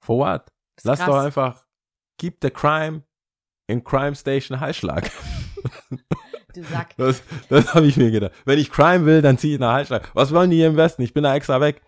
[0.00, 0.46] for what?
[0.84, 1.08] Lass krass.
[1.08, 1.66] doch einfach,
[2.18, 3.02] keep the crime
[3.68, 5.10] in Crime Station Heilschlag.
[6.54, 6.94] Du Sack.
[6.98, 8.32] Das, das habe ich mir gedacht.
[8.44, 10.10] Wenn ich Crime will, dann ziehe ich nach Heilschlag.
[10.12, 11.00] Was wollen die hier im Westen?
[11.00, 11.80] Ich bin da extra weg.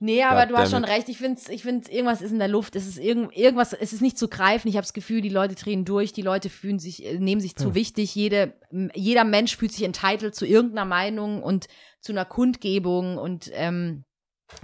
[0.00, 1.08] Nee, aber du hast schon recht.
[1.08, 2.76] Ich finde, ich find, irgendwas ist in der Luft.
[2.76, 4.68] Es ist irgend, irgendwas, es ist nicht zu greifen.
[4.68, 7.56] Ich habe das Gefühl, die Leute drehen durch, die Leute fühlen sich, äh, nehmen sich
[7.56, 8.14] zu wichtig.
[8.14, 8.54] Jede,
[8.94, 11.66] jeder Mensch fühlt sich entitled zu irgendeiner Meinung und
[12.00, 13.18] zu einer Kundgebung.
[13.18, 14.04] Und ähm,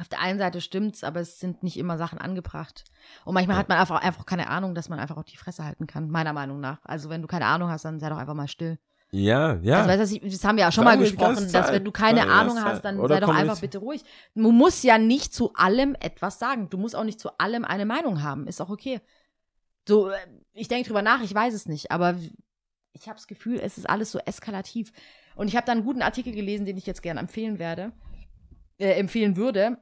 [0.01, 2.85] auf der einen Seite stimmt's, aber es sind nicht immer Sachen angebracht.
[3.25, 5.87] Und manchmal hat man einfach, einfach keine Ahnung, dass man einfach auch die Fresse halten
[5.87, 6.79] kann, meiner Meinung nach.
[6.85, 8.79] Also wenn du keine Ahnung hast, dann sei doch einfach mal still.
[9.15, 9.85] Ja, ja.
[9.85, 12.23] Also, weißt du, das haben wir ja schon Sagen mal gesprochen, dass wenn du keine
[12.23, 14.03] die Ahnung hast, dann Oder sei doch einfach bitte ruhig.
[14.35, 16.69] Du musst ja nicht zu allem etwas sagen.
[16.69, 18.49] Du musst auch nicht zu allem eine Meinung haben.
[18.49, 19.01] Ist auch okay.
[19.87, 20.17] So, äh,
[20.53, 22.17] ich denke drüber nach, ich weiß es nicht, aber
[22.93, 24.93] ich habe das Gefühl, es ist alles so eskalativ.
[25.37, 27.93] Und ich habe da einen guten Artikel gelesen, den ich jetzt gerne empfehlen werde,
[28.79, 29.79] äh, empfehlen würde.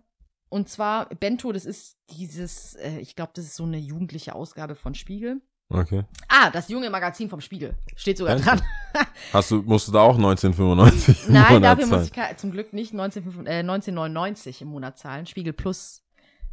[0.51, 4.75] Und zwar Bento, das ist dieses, äh, ich glaube, das ist so eine jugendliche Ausgabe
[4.75, 5.41] von Spiegel.
[5.75, 6.05] Okay.
[6.29, 7.75] Ah, das junge Magazin vom Spiegel.
[7.97, 8.51] Steht sogar Bento.
[8.51, 8.61] dran.
[9.33, 12.03] Hast du, musst du da auch 1995 im Nein, Monat dafür zahlen?
[12.03, 15.27] muss ich zum Glück nicht 19, äh, 1999 im Monat zahlen.
[15.27, 16.03] Spiegel Plus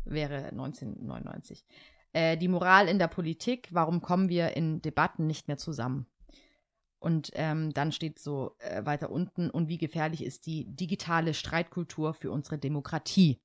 [0.05, 1.65] wäre 1999.
[2.13, 6.07] Äh, die Moral in der Politik, warum kommen wir in Debatten nicht mehr zusammen?
[6.99, 12.13] Und ähm, dann steht so äh, weiter unten, und wie gefährlich ist die digitale Streitkultur
[12.13, 13.39] für unsere Demokratie?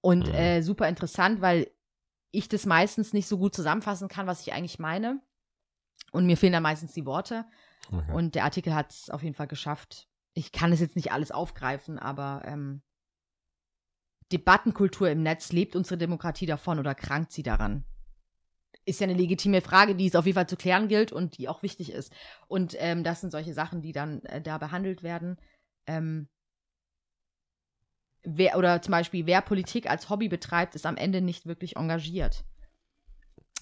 [0.00, 0.34] Und Mhm.
[0.34, 1.70] äh, super interessant, weil
[2.34, 5.20] ich das meistens nicht so gut zusammenfassen kann, was ich eigentlich meine.
[6.12, 7.44] Und mir fehlen da meistens die Worte.
[7.92, 8.12] Okay.
[8.12, 10.08] Und der Artikel hat es auf jeden Fall geschafft.
[10.34, 12.82] Ich kann es jetzt nicht alles aufgreifen, aber ähm,
[14.32, 17.84] Debattenkultur im Netz, lebt unsere Demokratie davon oder krankt sie daran?
[18.84, 21.48] Ist ja eine legitime Frage, die es auf jeden Fall zu klären gilt und die
[21.48, 22.12] auch wichtig ist.
[22.48, 25.36] Und ähm, das sind solche Sachen, die dann äh, da behandelt werden.
[25.86, 26.28] Ähm,
[28.24, 32.44] wer, oder zum Beispiel, wer Politik als Hobby betreibt, ist am Ende nicht wirklich engagiert.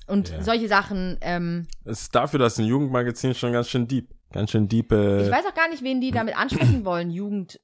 [0.06, 0.42] Und Ja.
[0.42, 4.68] solche Sachen, ähm, Es ist dafür, dass ein Jugendmagazin schon ganz schön deep, ganz schön
[4.68, 4.90] deep.
[4.92, 7.60] Äh, Ich weiß auch gar nicht, wen die damit ansprechen wollen, Jugend.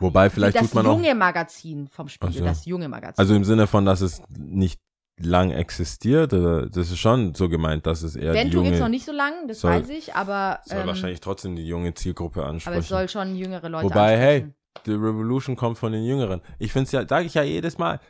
[0.00, 2.44] Wobei, vielleicht das tut man auch- junge Magazin vom Spiegel, so.
[2.44, 3.18] das junge Magazin.
[3.18, 4.80] also im Sinne von, dass es nicht
[5.18, 8.88] lang existiert, das ist schon so gemeint, dass es eher die Bento junge, gibt's noch
[8.88, 12.40] nicht so lang, das soll- weiß ich, aber, soll ähm, wahrscheinlich trotzdem die junge Zielgruppe
[12.40, 12.78] aber ansprechen.
[12.80, 14.52] es soll schon jüngere Leute Wobei, hey,
[14.86, 16.40] The Revolution kommt von den Jüngeren.
[16.58, 18.00] Ich finde es ja, sage ich ja jedes Mal,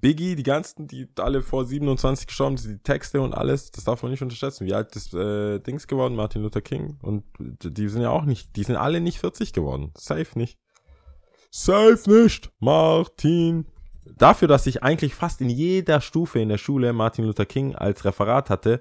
[0.00, 4.02] Biggie, die ganzen, die alle vor 27 gestorben sind, die Texte und alles, das darf
[4.02, 4.66] man nicht unterschätzen.
[4.66, 6.98] Wie alt ist äh, Dings geworden, Martin Luther King?
[7.02, 9.92] Und die sind ja auch nicht, die sind alle nicht 40 geworden.
[9.96, 10.58] Safe nicht.
[11.50, 13.66] Safe nicht, Martin.
[14.16, 18.04] Dafür, dass ich eigentlich fast in jeder Stufe in der Schule Martin Luther King als
[18.04, 18.80] Referat hatte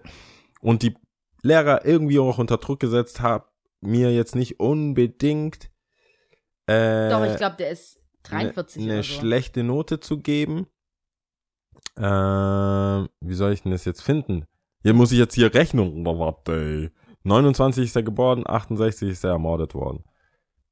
[0.62, 0.96] und die
[1.42, 3.44] Lehrer irgendwie auch unter Druck gesetzt haben,
[3.82, 5.70] mir jetzt nicht unbedingt
[6.70, 9.10] äh, Doch, ich glaube, der ist 43 eine oder so.
[9.14, 10.68] schlechte Note zu geben.
[11.98, 14.46] Ähm, wie soll ich denn das jetzt finden?
[14.82, 16.06] Hier muss ich jetzt hier rechnen.
[16.08, 16.92] Oh, warte, ey.
[17.24, 20.04] 29 ist er geboren, 68 ist er ermordet worden.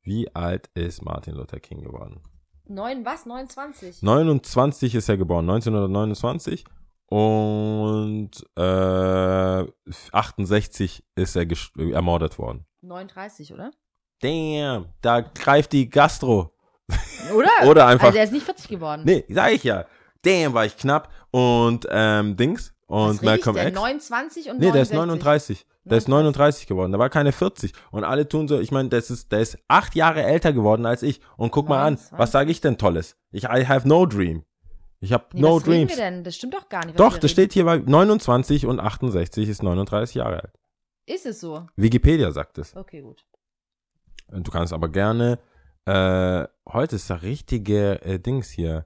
[0.01, 2.21] Wie alt ist Martin Luther King geworden?
[2.65, 3.25] Neun, was?
[3.25, 4.01] 29?
[4.01, 6.63] 29 ist er geboren, 1929.
[7.09, 9.65] Und äh,
[10.11, 12.65] 68 ist er äh, ermordet worden.
[12.81, 13.71] 39, oder?
[14.21, 16.49] Damn, da greift die Gastro.
[17.35, 17.49] Oder?
[17.69, 19.03] Oder einfach Also er ist nicht 40 geworden.
[19.05, 19.85] Nee, sag ich ja.
[20.23, 21.11] Damn, war ich knapp.
[21.31, 23.67] Und ähm, Dings Was und ich Malcolm denn?
[23.69, 23.75] X.
[23.75, 25.59] 29 und Nee, der ist 69.
[25.59, 25.65] 39.
[25.85, 26.91] Der ist 39 geworden.
[26.91, 27.71] Der war keine 40.
[27.91, 31.01] Und alle tun so, ich meine, das ist, der ist acht Jahre älter geworden als
[31.03, 31.21] ich.
[31.37, 32.19] Und guck mal an, 29.
[32.19, 33.15] was sage ich denn Tolles?
[33.31, 34.43] Ich I have no dream.
[34.99, 35.91] Ich habe Nee, no was reden dreams.
[35.91, 36.23] wir denn?
[36.23, 36.97] Das stimmt doch gar nicht.
[36.97, 40.53] was Doch, das steht hier bei 29 und 68 ist 39 Jahre alt.
[41.05, 41.67] Ist es so?
[41.75, 42.75] Wikipedia sagt es.
[42.75, 43.23] Okay, gut.
[44.31, 45.39] Und Du kannst aber gerne,
[45.85, 48.85] äh, heute ist der richtige äh, Dings hier.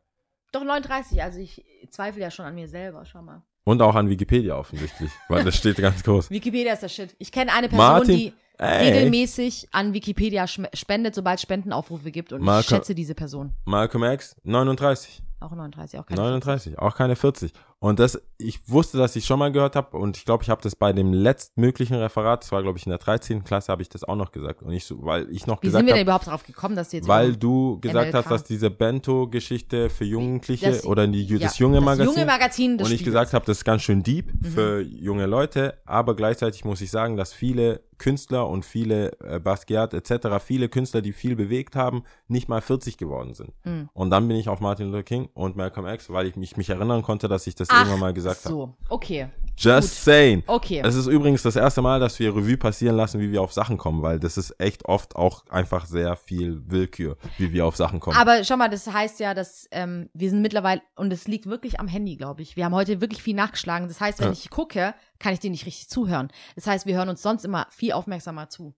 [0.52, 3.42] Doch 39, also ich zweifle ja schon an mir selber, schau mal.
[3.64, 6.30] Und auch an Wikipedia offensichtlich, weil das steht ganz groß.
[6.30, 7.16] Wikipedia ist der Shit.
[7.20, 12.32] Ich kenne eine Person, Martin, die Ey, regelmäßig an Wikipedia spendet, sobald es Spendenaufrufe gibt.
[12.34, 13.54] Und Marco- ich schätze diese Person.
[13.66, 15.24] Malcolm X, 39.
[15.40, 17.52] Auch 39, auch keine 39, auch keine 40.
[17.84, 20.62] Und das, ich wusste, dass ich schon mal gehört habe und ich glaube, ich habe
[20.62, 23.44] das bei dem letztmöglichen Referat, das war glaube ich in der 13.
[23.44, 24.62] Klasse, habe ich das auch noch gesagt.
[24.62, 26.76] Und ich so, weil ich noch Wie sind gesagt wir denn habe, überhaupt darauf gekommen,
[26.76, 28.16] dass die jetzt weil du gesagt MLK.
[28.26, 32.06] hast, dass diese Bento-Geschichte für Jugendliche das- oder die, ja, das junge Magazin.
[32.06, 33.14] Das junge Magazin des und ich Spiegels.
[33.16, 34.46] gesagt habe, das ist ganz schön deep Mhm.
[34.48, 39.94] für junge Leute, aber gleichzeitig muss ich sagen, dass viele Künstler und viele äh, Basquiat
[39.94, 43.54] etc., viele Künstler, die viel bewegt haben, nicht mal 40 geworden sind.
[43.64, 43.90] Mhm.
[43.94, 46.70] Und dann bin ich auf Martin Luther King und Malcolm X, weil ich mich, mich
[46.72, 48.54] erinnern konnte, dass ich das Ach, irgendwann mal gesagt habe.
[48.54, 50.42] so, okay, Just saying.
[50.48, 50.82] okay.
[50.84, 53.78] Es ist übrigens das erste Mal, dass wir Revue passieren lassen, wie wir auf Sachen
[53.78, 58.00] kommen, weil das ist echt oft auch einfach sehr viel Willkür, wie wir auf Sachen
[58.00, 58.18] kommen.
[58.18, 61.80] Aber schau mal, das heißt ja, dass ähm, wir sind mittlerweile, und es liegt wirklich
[61.80, 62.56] am Handy, glaube ich.
[62.56, 63.88] Wir haben heute wirklich viel nachgeschlagen.
[63.88, 64.34] Das heißt, wenn Ja.
[64.34, 66.30] ich gucke, kann ich dir nicht richtig zuhören.
[66.56, 68.74] Das heißt, wir hören uns sonst immer viel aufmerksamer zu.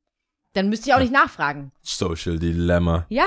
[0.53, 1.71] Dann müsst ihr auch nicht nachfragen.
[1.81, 3.05] Social Dilemma.
[3.07, 3.25] Ja?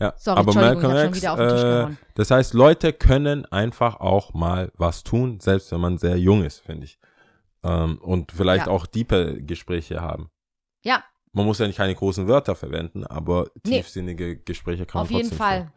[0.00, 4.00] Ja, Sorry, aber Malcolm X, wieder auf den Tisch äh, das heißt, Leute können einfach
[4.00, 6.98] auch mal was tun, selbst wenn man sehr jung ist, finde ich.
[7.62, 8.72] Ähm, und vielleicht Ja.
[8.72, 10.30] auch tiefe Gespräche haben.
[10.82, 13.76] Ja, Man muss ja nicht keine großen Wörter verwenden, aber Nee.
[13.76, 15.72] tiefsinnige Gespräche kann auf man jeden trotzdem Fall.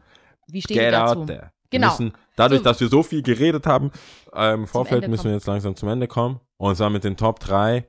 [0.47, 1.19] Wie stehen Get wir dazu?
[1.19, 1.51] out there.
[1.69, 1.87] Genau.
[1.89, 2.63] Müssen, dadurch, So.
[2.63, 3.91] dass wir so viel geredet haben,
[4.33, 6.39] ähm, im Vorfeld müssen wir jetzt langsam zum Ende kommen.
[6.57, 7.87] Und zwar mit den Top 3.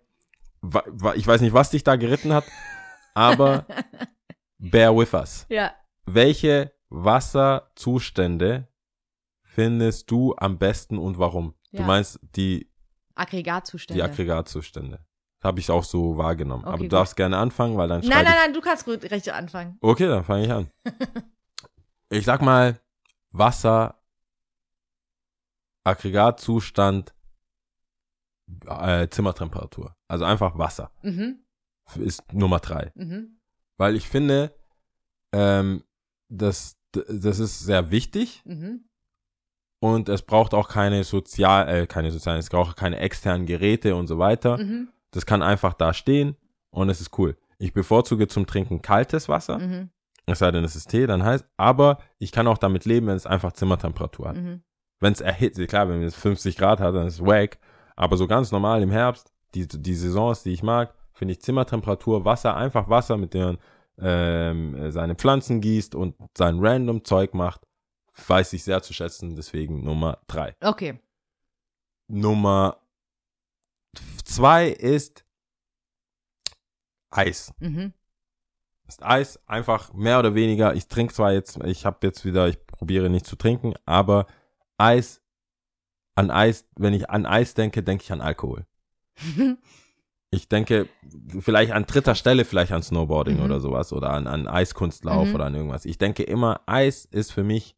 [0.62, 2.45] Wa- wa- Ich weiß nicht, was dich da geritten hat,
[3.14, 3.64] aber
[4.59, 5.47] bear with us.
[5.49, 5.70] Ja.
[6.07, 8.68] Welche Wasserzustände
[9.42, 11.55] findest du am besten und warum?
[11.72, 11.86] Du Ja.
[11.86, 12.70] meinst die,
[13.14, 14.02] Aggregatzustände.
[14.02, 15.05] die Aggregatzustände.
[15.42, 16.64] Habe ich auch so wahrgenommen.
[16.64, 16.92] Okay, aber du gut.
[16.92, 19.76] darfst gerne anfangen, weil dann nein, nein, nein, du kannst gut recht anfangen.
[19.80, 20.70] Okay, dann fange ich an.
[22.11, 22.80] ich sag mal,
[23.30, 24.00] Wasser,
[25.84, 27.14] Aggregatzustand,
[28.66, 29.94] äh, Zimmertemperatur.
[30.09, 31.44] Also einfach Wasser Mhm,
[31.96, 32.90] ist Nummer drei.
[32.94, 33.38] mhm,
[33.76, 34.55] Weil ich finde,
[35.32, 35.84] ähm,
[36.28, 38.84] das, das ist sehr wichtig mhm.
[39.80, 44.06] und es braucht auch keine sozial, äh, keine sozialen, es braucht keine externen Geräte und
[44.06, 44.58] so weiter.
[44.58, 46.36] Mhm, Das kann einfach da stehen
[46.70, 47.36] und es ist cool.
[47.58, 49.90] Ich bevorzuge zum Trinken kaltes Wasser, mhm,
[50.26, 53.16] es sei denn, es ist Tee, dann heißt, aber ich kann auch damit leben, wenn
[53.16, 54.36] es einfach Zimmertemperatur hat.
[54.36, 54.62] mhm.
[55.00, 57.58] Wenn es erhitzt, klar, wenn es 50 Grad hat, dann ist es wack,
[57.94, 62.24] aber so ganz normal im Herbst, die, die Saisons, die ich mag, finde ich Zimmertemperatur,
[62.24, 63.58] Wasser, einfach Wasser, mit dem man
[63.99, 67.66] ähm, äh, seine Pflanzen gießt und sein random Zeug macht,
[68.26, 70.55] weiß ich sehr zu schätzen, deswegen Nummer drei.
[70.61, 71.01] Okay.
[72.09, 72.78] Nummer
[74.24, 75.24] zwei ist
[77.11, 77.55] Eis.
[77.59, 77.92] Mhm.
[78.86, 80.74] Ist Eis einfach mehr oder weniger.
[80.74, 84.26] Ich trinke zwar jetzt, ich habe jetzt wieder, ich probiere nicht zu trinken, aber
[84.76, 85.22] Eis,
[86.16, 88.66] an Eis, wenn ich an Eis denke, denke ich an Alkohol.
[90.35, 90.89] Ich denke
[91.41, 93.45] vielleicht an dritter Stelle, vielleicht an Snowboarding Mhm.
[93.45, 95.35] oder sowas oder an, an Eiskunstlauf Mhm.
[95.35, 95.85] oder an irgendwas.
[95.85, 97.76] Ich denke immer, Eis ist für mich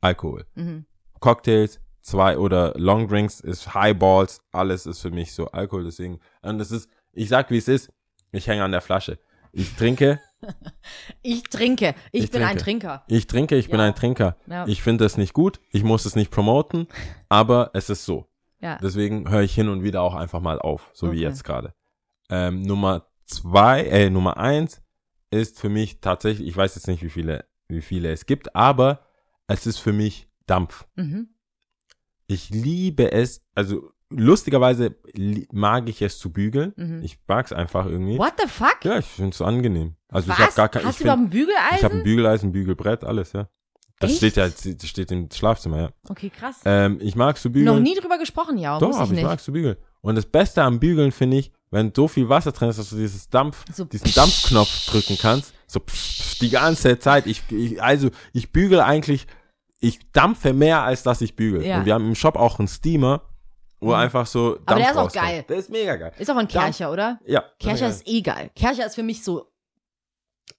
[0.00, 0.46] Alkohol.
[0.54, 0.86] mhm.
[1.20, 6.58] Cocktails, zwei oder Long Drinks ist Highballs, alles ist für mich so Alkohol, deswegen, und
[6.58, 7.92] das ist, ich sag wie es ist,
[8.32, 9.18] ich hänge an der Flasche.
[9.52, 10.18] Ich trinke,
[11.22, 11.94] Ich trinke.
[12.10, 12.86] Ich, Ich bin ein trinke.
[12.88, 13.04] Trinker.
[13.06, 13.86] ich trinke, ich bin Ja.
[13.86, 14.36] ein Trinker.
[14.48, 14.66] Ja.
[14.66, 16.88] Ich finde es nicht gut, ich muss es nicht promoten,
[17.28, 18.26] aber es ist so.
[18.60, 18.78] ja.
[18.82, 21.20] Deswegen höre ich hin und wieder auch einfach mal auf, so wie Okay.
[21.28, 21.74] jetzt gerade.
[22.32, 24.80] Ähm, Nummer zwei, äh, Nummer eins
[25.30, 29.00] ist für mich tatsächlich, ich weiß jetzt nicht, wie viele, wie viele es gibt, aber
[29.46, 30.86] es ist für mich Dampf.
[30.96, 31.28] Mhm.
[32.26, 34.96] Ich liebe es, also lustigerweise
[35.52, 36.72] mag ich es zu bügeln.
[36.76, 37.02] Mhm.
[37.02, 38.18] Ich mag es einfach irgendwie.
[38.18, 38.78] What the fuck?
[38.84, 39.96] Ja, ich finde es angenehm.
[40.08, 40.38] Also Was?
[40.38, 41.76] ich habe gar kein, Hast ich du überhaupt ein Bügeleisen?
[41.76, 43.48] ich habe ein Bügeleisen, Bügelbrett, alles, ja.
[43.98, 44.18] Das Echt?
[44.18, 45.90] steht ja, das steht im Schlafzimmer, ja.
[46.08, 46.60] okay, krass.
[46.64, 47.76] Ähm, ich mag zu bügeln.
[47.76, 48.78] Noch nie drüber gesprochen, ja.
[48.78, 49.76] Doch, ich ich mag zu bügeln.
[50.00, 52.96] Und das Beste am Bügeln finde ich, wenn so viel Wasser drin ist, dass du
[52.96, 57.26] dieses Dampf, So diesen Dampfknopf drücken kannst, so pff, die ganze Zeit.
[57.26, 59.26] Ich, ich, also ich bügele eigentlich,
[59.80, 61.66] ich dampfe mehr, als dass ich bügele.
[61.66, 61.78] Ja.
[61.78, 63.22] Und wir haben im Shop auch einen Steamer,
[63.80, 63.94] wo Mhm.
[63.94, 65.24] einfach so Dampf Aber der ist auch rauskommt.
[65.26, 65.44] geil.
[65.48, 66.12] Der ist mega geil.
[66.18, 67.18] Ist auch ein Dampf- Kercher, oder?
[67.26, 67.42] Ja.
[67.58, 68.50] Kercher ist eh geil.
[68.54, 69.50] Kercher ist für mich so.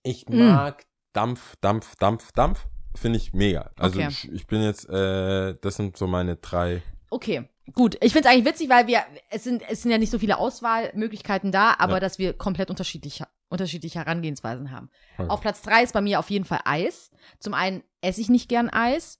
[0.03, 0.47] Ich Mm.
[0.49, 0.83] mag
[1.13, 2.65] Dampf, Dampf, Dampf, Dampf.
[2.95, 3.71] Finde ich mega.
[3.77, 4.07] Also Okay.
[4.09, 6.81] ich, ich bin jetzt, äh, das sind so meine drei.
[7.09, 7.95] Okay, gut.
[8.01, 10.37] Ich finde es eigentlich witzig, weil wir, es sind, es sind ja nicht so viele
[10.37, 11.99] Auswahlmöglichkeiten da, aber Ja.
[12.01, 14.89] dass wir komplett unterschiedlich, unterschiedliche Herangehensweisen haben.
[15.17, 15.29] Okay.
[15.29, 17.11] Auf Platz drei ist bei mir auf jeden Fall Eis.
[17.39, 19.19] Zum einen esse ich nicht gern Eis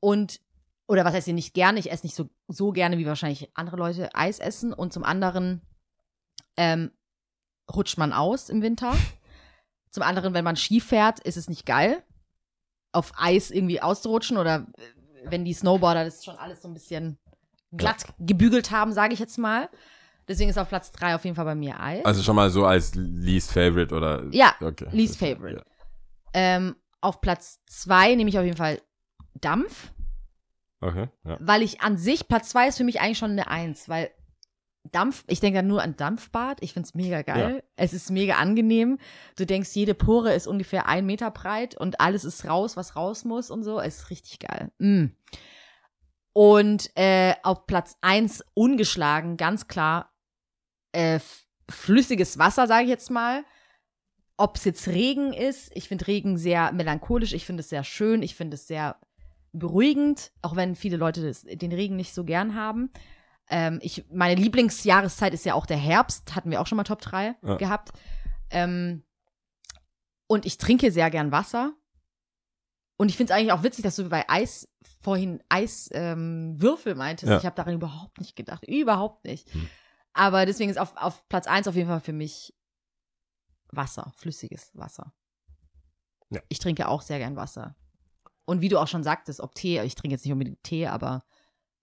[0.00, 0.40] und,
[0.88, 1.78] oder was heißt hier nicht gerne?
[1.78, 4.72] Ich esse nicht so, so gerne, wie wahrscheinlich andere Leute Eis essen.
[4.72, 5.62] Und zum anderen
[6.56, 6.90] ähm,
[7.74, 8.94] rutscht man aus im Winter.
[9.90, 12.02] Zum anderen, wenn man Ski fährt, ist es nicht geil,
[12.92, 17.18] auf Eis irgendwie auszurutschen oder äh, wenn die Snowboarder das schon alles so ein bisschen
[17.72, 19.68] glatt gebügelt haben, sage ich jetzt mal.
[20.28, 22.04] Deswegen ist auf Platz drei auf jeden Fall bei mir Eis.
[22.04, 24.24] Also schon mal so als least favorite oder.
[24.32, 24.88] Ja, okay.
[24.90, 25.64] least favorite.
[26.32, 28.80] Ähm, auf Platz zwei nehme ich auf jeden Fall
[29.34, 29.92] Dampf,
[30.82, 30.88] Ja.
[30.88, 31.38] Okay, ja.
[31.40, 34.10] weil ich an sich, Platz zwei ist für mich eigentlich schon eine Eins, weil
[34.92, 36.62] Dampf, ich denke dann nur an Dampfbad.
[36.62, 37.62] Ich finde es mega geil.
[37.76, 38.98] Es ist mega angenehm.
[39.36, 43.24] Du denkst, jede Pore ist ungefähr ein Meter breit und alles ist raus, was raus
[43.24, 43.80] muss und so.
[43.80, 44.70] Es ist richtig geil.
[44.78, 45.06] Mm.
[46.36, 50.12] Und äh, auf Platz eins ungeschlagen, ganz klar,
[50.92, 51.18] äh,
[51.70, 53.42] flüssiges Wasser, sage ich jetzt mal.
[54.36, 58.22] Ob es jetzt Regen ist, ich finde Regen sehr melancholisch, ich finde es sehr schön,
[58.22, 59.00] ich finde es sehr
[59.52, 62.90] beruhigend, auch wenn viele Leute das, den Regen nicht so gern haben.
[63.48, 67.00] Ähm, ich, meine Lieblingsjahreszeit ist ja auch der Herbst, hatten wir auch schon mal Top
[67.00, 67.56] 3 Ja.
[67.56, 67.92] gehabt.
[68.50, 69.04] Ähm,
[70.26, 71.72] und ich trinke sehr gern Wasser.
[72.96, 74.72] Und ich finde es eigentlich auch witzig, dass du bei Eis
[75.02, 77.30] vorhin Eiswürfel ähm, meintest.
[77.30, 77.38] Ja.
[77.38, 78.66] Ich habe daran überhaupt nicht gedacht.
[78.66, 79.52] Überhaupt nicht.
[79.52, 79.68] Hm.
[80.14, 82.54] Aber deswegen ist auf, auf Platz 1 auf jeden Fall für mich
[83.68, 85.12] Wasser, flüssiges Wasser.
[86.30, 86.40] Ja.
[86.48, 87.76] Ich trinke auch sehr gern Wasser.
[88.46, 91.24] Und wie du auch schon sagtest, ob Tee, ich trinke jetzt nicht unbedingt Tee, aber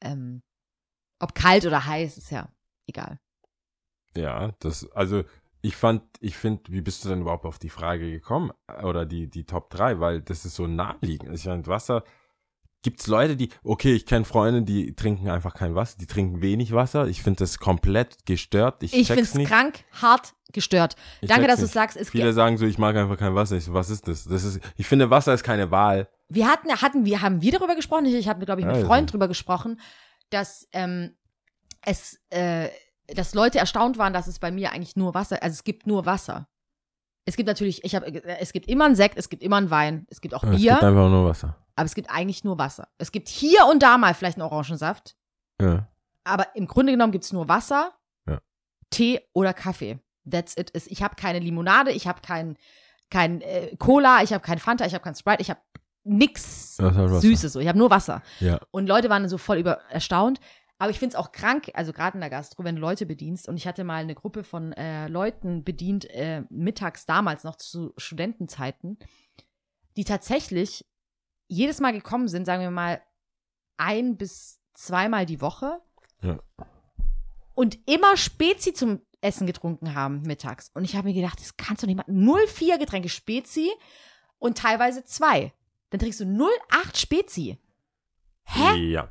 [0.01, 0.41] ähm,
[1.20, 2.49] ob kalt oder heiß, ist ja
[2.88, 3.20] egal.
[4.16, 5.24] Ja, das, also
[5.66, 8.51] ich fand, ich finde, wie bist du denn überhaupt auf die Frage gekommen?
[8.84, 11.34] Oder die, die Top 3, weil das ist so naheliegend.
[11.34, 12.03] Ich meine, Wasser,
[12.82, 16.74] gibt's Leute, die, okay, ich kenne Freunde, die trinken einfach kein Wasser, die trinken wenig
[16.74, 17.07] Wasser.
[17.07, 18.84] Ich finde das komplett gestört.
[18.84, 20.97] Ich, Ich finde es krank, hart, gestört.
[21.22, 23.55] Ich Danke, dass du sagst, es Viele gibt, sagen so, ich mag einfach kein Wasser.
[23.55, 24.26] Ich so, was ist das?
[24.26, 26.09] Das ist, ich finde, Wasser ist keine Wahl.
[26.28, 28.86] wir hatten, hatten, wir haben wir darüber gesprochen, ich, ich habe, glaube ich, mit Ja,
[28.86, 29.11] Freunden ja.
[29.11, 29.80] drüber gesprochen,
[30.30, 31.16] dass ähm,
[31.86, 32.68] es, äh,
[33.08, 36.06] dass Leute erstaunt waren, dass es bei mir eigentlich nur Wasser, also es gibt nur
[36.06, 36.47] Wasser.
[37.26, 38.06] Es gibt natürlich, ich habe,
[38.39, 40.72] es gibt immer einen Sekt, es gibt immer einen Wein, es gibt auch Es Bier,
[40.74, 41.56] gibt einfach nur Wasser.
[41.76, 42.89] aber es gibt eigentlich nur Wasser.
[42.97, 45.16] Es gibt hier und da mal vielleicht einen Orangensaft,
[45.62, 45.88] Ja.
[46.26, 47.93] aber im Grunde genommen gibt es nur Wasser,
[48.28, 48.39] Ja.
[48.89, 49.99] Tee oder Kaffee.
[50.30, 50.72] That's it.
[50.74, 52.58] Es- Ich habe keine Limonade, ich habe kein,
[53.10, 55.60] kein äh, Cola, ich habe kein Fanta, ich habe kein Sprite, ich habe
[56.06, 57.22] nix ist halt.
[57.22, 57.54] Süßes.
[57.54, 57.60] So.
[57.62, 58.22] Ich habe nur Wasser.
[58.41, 58.60] Ja.
[58.72, 60.39] Und Leute waren so voll über erstaunt.
[60.84, 63.48] Aber ich finde es auch krank, also gerade in der Gastro, wenn du Leute bedienst.
[63.48, 67.94] Und ich hatte mal eine Gruppe von äh, Leuten bedient, äh, mittags damals noch zu
[67.96, 69.00] Studentenzeiten,
[69.96, 70.86] die tatsächlich
[71.48, 73.02] jedes Mal gekommen sind, sagen wir mal,
[73.78, 75.80] ein bis zweimal die Woche.
[76.22, 76.40] Ja.
[77.56, 80.70] Und immer Spezi zum Essen getrunken haben mittags.
[80.74, 82.28] Und ich habe mir gedacht, das kannst du nicht machen.
[82.28, 83.72] 0,4 Getränke Spezi
[84.38, 85.54] und teilweise zwei.
[85.92, 87.58] Dann trinkst du 0,8 Spezi.
[88.44, 88.92] Hä?
[88.92, 89.10] Ja.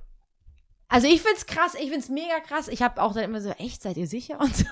[0.93, 2.69] Also ich find's krass, ich find's mega krass.
[2.69, 4.39] Ich habe auch dann immer so, echt, seid ihr sicher?
[4.39, 4.67] Und so.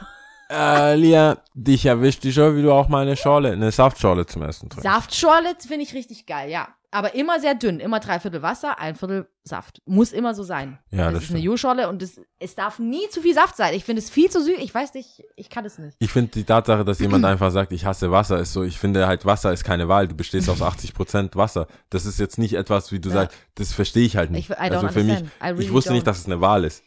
[0.51, 4.43] Äh, Lia, dich erwischt dich schon, wie du auch mal eine Schorle, eine Saftschorle zum
[4.43, 4.83] Essen trinkst.
[4.83, 6.69] Saftschorle finde ich richtig geil, ja.
[6.93, 9.81] Aber immer sehr dünn, immer drei Viertel Wasser, ein Viertel Saft.
[9.87, 10.81] Muss immer so sein.
[10.91, 11.45] Ja, das, das ist eine stimmt.
[11.45, 13.75] Jo-Schorle und es, es darf nie zu viel Saft sein.
[13.75, 14.57] Ich finde es viel zu süß.
[14.59, 15.97] Ich weiß nicht, ich kann es nicht.
[16.01, 19.07] Ich finde die Tatsache, dass jemand einfach sagt, ich hasse Wasser, ist so, ich finde
[19.07, 20.09] halt, Wasser ist keine Wahl.
[20.09, 21.69] Du bestehst aus 80% Wasser.
[21.91, 23.15] Das ist jetzt nicht etwas, wie du Ja.
[23.15, 24.51] sagst, das verstehe ich halt nicht.
[24.51, 25.31] Ich- also für mich, understand.
[25.45, 25.95] Really ich wusste don't.
[25.95, 26.83] nicht, dass es eine Wahl ist.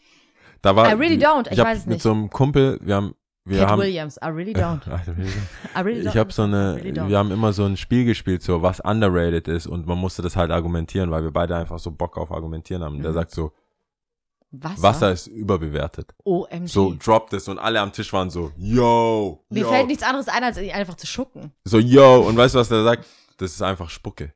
[0.62, 1.48] Da war, I really don't.
[1.50, 2.04] Ich hab weiß es mit nicht.
[2.04, 4.82] so einem Kumpel, wir haben, wir Cat haben, Williams, I really don't.
[5.76, 6.10] I really don't.
[6.10, 9.48] Ich habe so eine, really wir haben immer so ein Spiel gespielt, so was underrated
[9.48, 12.84] ist und man musste das halt argumentieren, weil wir beide einfach so Bock auf argumentieren
[12.84, 13.02] haben.
[13.02, 13.16] Der Mhm.
[13.16, 13.52] sagt so,
[14.56, 14.84] Wasser?
[14.84, 16.14] Wasser ist überbewertet.
[16.24, 16.68] OMG.
[16.68, 19.70] So droppt es und alle am Tisch waren so, yo, Mir yo.
[19.70, 21.52] fällt nichts anderes ein, als einfach zu schucken.
[21.66, 23.06] So, yo, und weißt du, was der sagt?
[23.38, 24.32] Das ist einfach Spucke.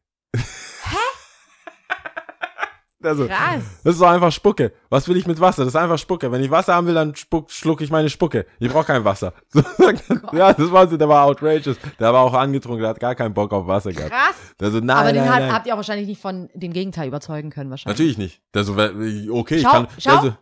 [3.08, 3.64] Also, Krass.
[3.84, 4.74] das ist doch einfach Spucke.
[4.90, 5.64] Was will ich mit Wasser?
[5.66, 6.32] Das ist einfach Spucke.
[6.32, 8.46] Wenn ich Wasser haben will, dann spuck, schluck ich meine Spucke.
[8.60, 9.34] Ich brauche kein Wasser.
[9.54, 10.38] So, er.
[10.38, 11.78] ja, das war so, der war outrageous.
[12.00, 14.12] Der war auch angetrunken, der hat gar keinen Bock auf Wasser gehabt.
[14.12, 14.36] Krass.
[14.60, 15.54] Der so, nein, Aber den nein, hat, nein.
[15.54, 17.98] habt ihr auch wahrscheinlich nicht von dem Gegenteil überzeugen können, wahrscheinlich.
[17.98, 18.42] Natürlich nicht.
[18.54, 18.92] Der so, wer-
[19.32, 20.12] okay, Schau, ich kann, schau.
[20.12, 20.36] der so,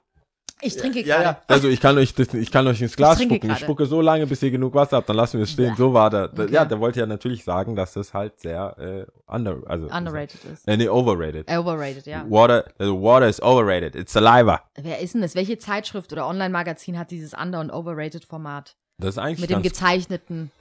[0.61, 1.23] Ich trinke ja, gerade.
[1.23, 1.41] ja.
[1.47, 3.51] Also ich kann euch, das, ich kann euch ins Glas trinke spucken.
[3.51, 3.65] Ich gerade.
[3.65, 5.75] spucke so lange, bis ihr genug Wasser habt, dann lassen wir es stehen.
[5.75, 6.31] So war der.
[6.31, 6.51] Okay.
[6.51, 10.67] Ja, der wollte ja natürlich sagen, dass das halt sehr äh, under, also Underrated ist.
[10.67, 11.51] Äh, nee, overrated.
[11.51, 12.25] Overrated, ja.
[12.29, 13.95] Water, also water is overrated.
[13.95, 14.61] It's saliva.
[14.75, 15.35] Wer ist denn das?
[15.35, 18.75] Welche Zeitschrift oder Online-Magazin hat dieses Under- und Overrated-Format?
[18.97, 20.51] Das ist eigentlich Mit dem gezeichneten.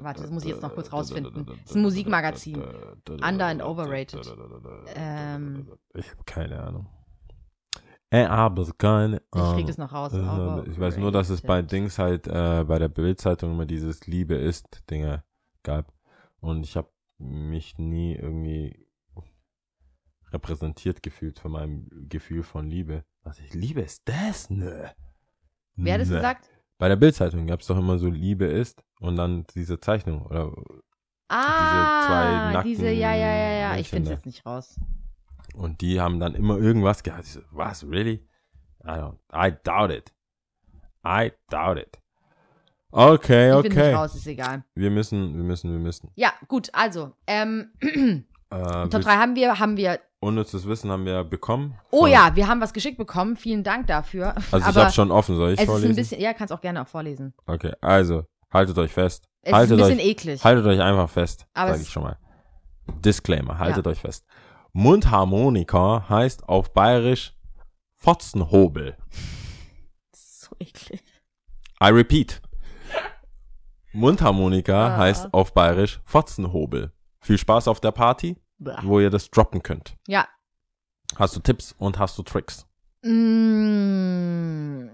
[0.03, 1.45] Warte, das muss ich jetzt noch kurz rausfinden.
[1.45, 2.61] Das ist ein Musikmagazin.
[3.09, 4.25] Under and overrated.
[4.95, 6.87] Ähm, Ich habe keine Ahnung.
[8.11, 10.13] Äh, aber keine ich krieg das noch raus.
[10.13, 14.05] Äh, Ich weiß nur, dass es bei Dings halt äh, bei der Bildzeitung immer dieses
[14.07, 15.23] Liebe ist Dinge
[15.63, 15.91] gab
[16.39, 18.87] und ich habe mich nie irgendwie
[20.31, 23.03] repräsentiert gefühlt von meinem Gefühl von Liebe.
[23.23, 24.49] Was ich liebe ist das?
[24.49, 24.85] Nö.
[25.75, 26.15] Wer hat Nö.
[26.15, 26.49] gesagt?
[26.77, 30.51] Bei der Bildzeitung gab es doch immer so Liebe ist und dann diese Zeichnung oder
[31.27, 33.77] Ah, zwei nackten diese, ja, ja, ja, ja.
[33.77, 34.79] Ich finde es jetzt nicht raus.
[35.55, 37.23] und die haben dann immer irgendwas gehabt.
[37.25, 38.27] Ich so, was really?
[38.83, 40.13] I don't, I doubt it.
[41.05, 41.99] I doubt it.
[42.91, 43.93] Okay, Ich okay.
[43.93, 44.63] raus, ist egal.
[44.75, 46.11] Wir müssen, wir müssen, wir müssen.
[46.15, 47.71] Ja, gut, also, ähm,
[48.51, 51.75] Äh, Top 3 haben wir, haben wir, unnützes Wissen haben wir bekommen.
[51.91, 54.35] oh ja, wir haben was geschickt bekommen, vielen Dank dafür.
[54.51, 55.89] Also ich habe schon offen, soll ich es ist vorlesen?
[55.91, 57.33] ein bisschen, ja, kannst auch gerne auch vorlesen.
[57.47, 59.27] okay, also haltet euch fest.
[59.41, 60.43] Es haltet ist ein bisschen euch, eklig.
[60.43, 62.17] haltet euch einfach fest, sage ich schon mal.
[63.03, 63.91] Disclaimer, haltet Ja.
[63.91, 64.25] euch fest.
[64.73, 67.33] Mundharmonika heißt auf Bayerisch
[67.97, 68.95] Fotzenhobel.
[70.13, 71.03] so eklig.
[71.81, 72.41] I repeat.
[73.93, 74.97] Mundharmonika Ah.
[74.97, 76.91] heißt auf Bayerisch Fotzenhobel.
[77.25, 78.81] Viel Spaß auf der Party, Blah.
[78.83, 79.95] wo ihr das droppen könnt.
[80.07, 80.27] Ja.
[81.15, 82.67] Hast du Tipps und hast du Tricks?
[83.01, 84.89] Mm,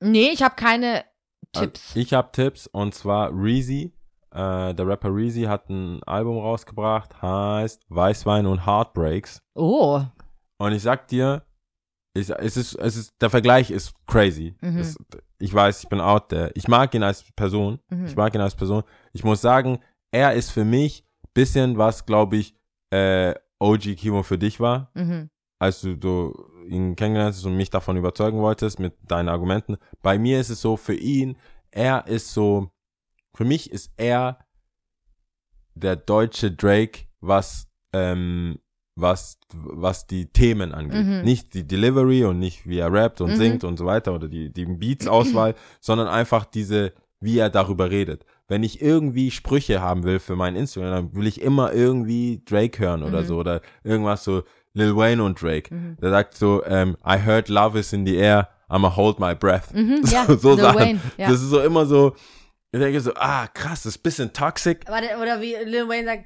[0.00, 1.04] nee, ich habe keine
[1.52, 1.88] Tipps.
[1.90, 3.92] Also Ich habe Tipps und zwar Reezy.
[4.30, 9.42] Äh, der Rapper Reezy hat ein Album rausgebracht, heißt Weißwein und Heartbreaks.
[9.54, 10.02] oh,
[10.58, 11.44] Und ich sag dir,
[12.14, 14.54] ich, es ist, es ist, der Vergleich ist crazy.
[14.60, 14.78] Mhm.
[14.78, 14.96] Es,
[15.40, 16.52] ich weiß, ich bin out there.
[16.54, 17.80] Ich mag ihn als Person.
[17.90, 18.06] Mhm.
[18.06, 18.84] Ich mag ihn als Person.
[19.12, 19.80] Ich muss sagen,
[20.12, 21.04] er ist für mich
[21.34, 22.54] bisschen was, glaube ich,
[22.90, 25.30] äh, OG Kimo für dich war, Mhm.
[25.58, 26.34] als du, du
[26.68, 29.76] ihn kennengelernt hast und mich davon überzeugen wolltest mit deinen Argumenten.
[30.02, 31.36] Bei mir ist es so, für ihn,
[31.70, 32.70] er ist so,
[33.34, 34.38] für mich ist er
[35.74, 38.58] der deutsche Drake, was, ähm,
[38.94, 41.06] was, was die Themen angeht.
[41.06, 41.22] Mhm.
[41.22, 43.36] Nicht die Delivery und nicht wie er rappt und Mhm.
[43.36, 48.26] singt und so weiter oder die, die Beats-Auswahl, sondern einfach diese, wie er darüber redet.
[48.52, 52.78] Wenn ich irgendwie Sprüche haben will für mein Instagram, dann will ich immer irgendwie Drake
[52.78, 53.26] hören oder Mhm.
[53.26, 54.42] so oder irgendwas so
[54.74, 55.74] Lil Wayne und Drake.
[55.74, 55.96] Mhm.
[56.02, 59.72] Der sagt so, ähm, I heard love is in the air, I'ma hold my breath.
[59.74, 60.78] Mhm, ja, So, so Lil Sachen.
[60.80, 61.28] Wayne, ja.
[61.30, 62.14] Das ist so immer so,
[62.72, 64.84] ich denke so, ah, krass, das ist ein bisschen toxic.
[64.88, 66.24] Warte, oder wie Lil Wayne sagt,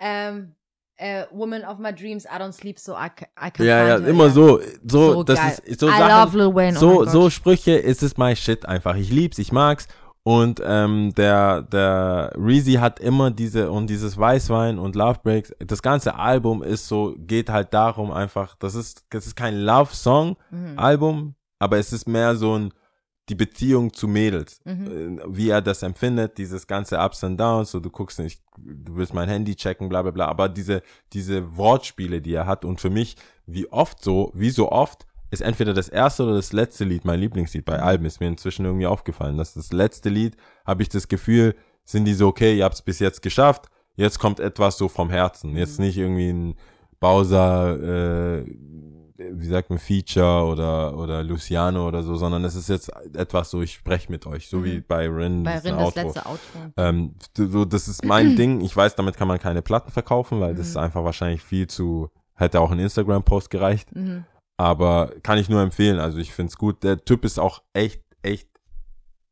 [0.00, 0.54] ähm,
[0.98, 3.08] äh, Woman of my dreams, I don't sleep, so I,
[3.38, 5.58] I can Ja, ja, immer so, so, So das geil.
[5.64, 7.10] ist so I Sachen, love Lil Wayne, oh so, Gott.
[7.10, 8.96] so Sprüche ist es my shit einfach.
[8.96, 9.88] Ich lieb's, ich mag's.
[10.28, 15.54] Und ähm, der, der Reezy hat immer diese und dieses Weißwein und Love Breaks.
[15.60, 21.34] Das ganze Album ist so, geht halt darum einfach, das ist, das ist kein Love-Song-Album,
[21.60, 22.72] aber es ist mehr so ein,
[23.28, 25.18] die Beziehung zu Mädels, Mhm.
[25.18, 28.96] äh, wie er das empfindet, dieses ganze Ups and Downs, so du guckst nicht, du
[28.96, 32.80] willst mein Handy checken, bla bla bla, aber diese, diese Wortspiele, die er hat und
[32.80, 33.16] für mich,
[33.46, 37.20] wie oft so, wie so oft, ist entweder das erste oder das letzte Lied mein
[37.20, 39.36] Lieblingslied bei Alben, ist mir inzwischen irgendwie aufgefallen.
[39.36, 41.54] Das das letzte Lied, habe ich das Gefühl,
[41.84, 43.66] sind die so, okay, ihr habt es bis jetzt geschafft,
[43.96, 45.56] jetzt kommt etwas so vom Herzen.
[45.56, 46.54] Jetzt nicht irgendwie ein
[47.00, 47.76] Bowser,
[48.38, 48.44] äh,
[49.18, 53.62] wie sagt man, Feature oder, oder Luciano oder so, sondern es ist jetzt etwas so,
[53.62, 55.90] ich spreche mit euch, so wie bei Rin, Bei das Rin Outro.
[55.94, 56.72] das letzte Outro.
[56.76, 58.60] Ähm, so, das ist mein Ding.
[58.60, 60.58] Ich weiß, damit kann man keine Platten verkaufen, weil Mhm.
[60.58, 63.88] das ist einfach wahrscheinlich viel zu, hätte auch ein Instagram-Post gereicht.
[64.58, 65.98] Aber kann ich nur empfehlen.
[65.98, 66.82] Also ich find's gut.
[66.82, 68.48] Der Typ ist auch echt, echt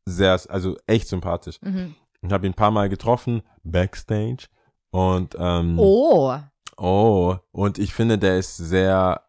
[0.05, 1.59] sehr, also echt sympathisch.
[1.61, 1.95] Mhm.
[2.21, 4.47] Ich habe ihn ein paar Mal getroffen, backstage.
[4.91, 6.37] Und ähm, Oh.
[6.77, 9.21] oh, und ich finde, der ist sehr,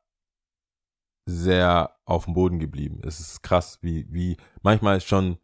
[1.28, 3.00] sehr auf dem Boden geblieben.
[3.04, 5.38] Es ist krass, wie, wie manchmal schon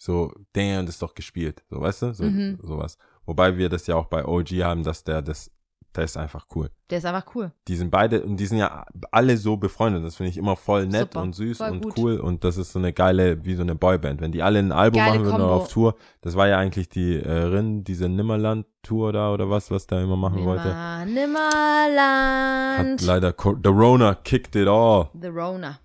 [0.00, 1.64] so, damn, das ist doch gespielt.
[1.68, 2.14] So, weißt du?
[2.14, 2.58] So, Mhm.
[2.62, 2.96] sowas.
[3.26, 5.50] Wobei wir das ja auch bei OG haben, dass der das,
[5.98, 6.70] der ist einfach cool.
[6.90, 7.50] Der ist einfach cool.
[7.66, 10.04] Die sind beide, und die sind ja alle so befreundet.
[10.04, 11.98] Das finde ich immer voll nett Super, und süß und gut.
[11.98, 12.18] cool.
[12.20, 14.20] Und das ist so eine geile, wie so eine Boyband.
[14.20, 15.62] Wenn die alle ein Album Geile machen würden oder Kombo.
[15.62, 19.86] auf Tour, das war ja eigentlich die äh, Rin, diese Nimmerland-Tour da oder was, was
[19.86, 20.68] der immer machen wollte.
[20.68, 23.02] Nimmer, Hat Nimmerland.
[23.02, 25.08] leider Co- The Rona kicked it all.
[25.20, 25.78] The Rona.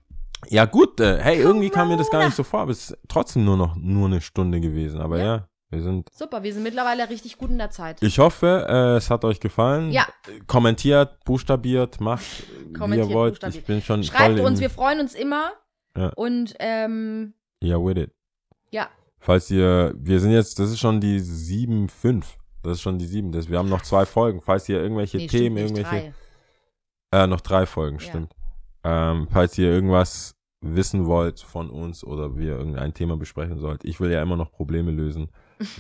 [0.50, 2.98] Ja, gut, äh, hey, irgendwie kam mir das gar nicht so vor, aber es ist
[3.08, 5.00] trotzdem nur noch nur eine Stunde gewesen.
[5.00, 5.48] Aber ja, Ja.
[5.74, 6.10] Wir sind.
[6.14, 8.02] Super, wir sind mittlerweile richtig gut in der Zeit.
[8.02, 9.92] Ich hoffe, äh, es hat euch gefallen.
[9.92, 10.08] Ja.
[10.48, 12.24] Kommentiert, buchstabiert, macht,
[12.70, 13.44] wie ihr wollt.
[13.44, 15.52] Ich bin schon Schreibt voll uns, wir freuen uns immer.
[15.98, 16.10] Ja.
[16.16, 18.12] Und ähm, Ja, with it.
[18.72, 22.24] ja, Falls ihr, wir sind jetzt, das ist schon die 7-5.
[22.62, 23.32] Das ist schon die 7.
[23.32, 24.42] Das, wir haben noch zwei Folgen.
[24.42, 26.14] Falls ihr irgendwelche nee, Themen, irgendwelche.
[27.12, 27.24] drei.
[27.24, 28.04] Äh, noch drei Folgen, Ja.
[28.10, 28.34] stimmt.
[28.84, 34.00] Ähm, falls ihr irgendwas wissen wollt von uns oder wir irgendein Thema besprechen sollt, ich
[34.00, 35.30] will ja immer noch Probleme lösen,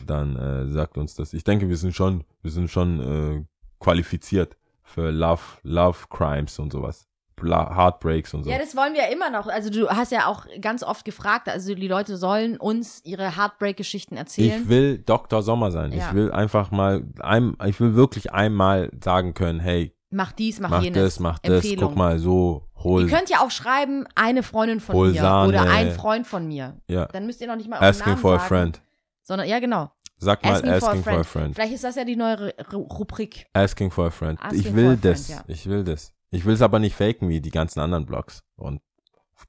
[0.07, 1.34] dann äh, sagt uns das.
[1.34, 3.45] Ich denke, wir sind schon, wir sind schon äh,
[3.80, 7.07] qualifiziert für Love, Love Crimes und sowas.
[7.45, 8.49] Heartbreaks und so.
[8.49, 9.47] Ja, das wollen wir ja immer noch.
[9.47, 14.15] Also du hast ja auch ganz oft gefragt, also die Leute sollen uns ihre Heartbreak-Geschichten
[14.15, 14.61] erzählen.
[14.61, 15.41] Ich will Dr.
[15.41, 15.91] Sommer sein.
[15.91, 16.07] Ja.
[16.07, 20.69] Ich will einfach mal, ein, ich will wirklich einmal sagen können, hey, mach dies, mach,
[20.69, 21.03] mach jenes.
[21.03, 25.11] das, mach das, guck mal so, hol, Ihr könnt ja auch schreiben, eine Freundin von
[25.11, 25.49] mir Sahne.
[25.49, 26.78] oder ein Freund von mir.
[26.88, 28.82] ja, Dann müsst ihr noch nicht mal asking Namen for a sagen, friend.
[29.24, 29.91] Sondern, ja, genau.
[30.17, 31.55] Sag mal Asking for a asking for a friend.
[31.55, 33.45] Vielleicht ist das ja die neue Ru- Rubrik.
[33.53, 34.39] Asking for a friend.
[34.41, 35.28] Asking ich will friend, das.
[35.30, 35.43] ja.
[35.47, 36.13] Ich will das.
[36.30, 38.82] Ich will es aber nicht faken wie die ganzen anderen Blogs und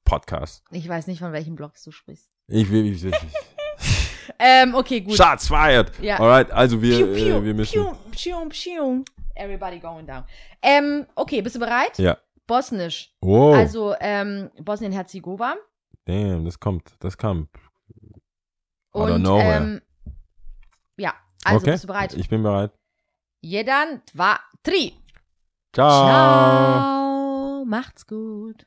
[0.04, 0.62] Podcasts.
[0.70, 2.30] Ich weiß nicht, von welchen Blogs du sprichst.
[2.48, 3.12] Ich will, ich will,
[4.38, 5.16] Ähm, okay, gut.
[5.16, 5.92] Shots fired.
[6.00, 6.18] Ja.
[6.18, 7.72] Alright, also wir, Piu, piu, äh, wir müssen.
[7.72, 9.04] piu, piu, piu.
[9.34, 10.24] Everybody going down.
[10.62, 11.98] Ähm, okay, bist du bereit?
[11.98, 12.18] Ja.
[12.46, 13.12] Bosnisch.
[13.20, 13.56] Wow.
[13.56, 15.54] Also, ähm, Bosnien-Herzegova.
[16.04, 17.48] Damn, das kommt, das kam.
[18.94, 19.56] Out of Und, nowhere.
[19.56, 19.82] ähm,
[20.96, 21.14] ja,
[21.44, 21.72] also okay.
[21.72, 22.14] bist du bereit?
[22.14, 22.72] Ich bin bereit.
[23.42, 24.94] Jedan, dva, tri.
[25.72, 26.06] Ciao.
[26.06, 27.64] Ciao.
[27.66, 28.66] Macht's gut.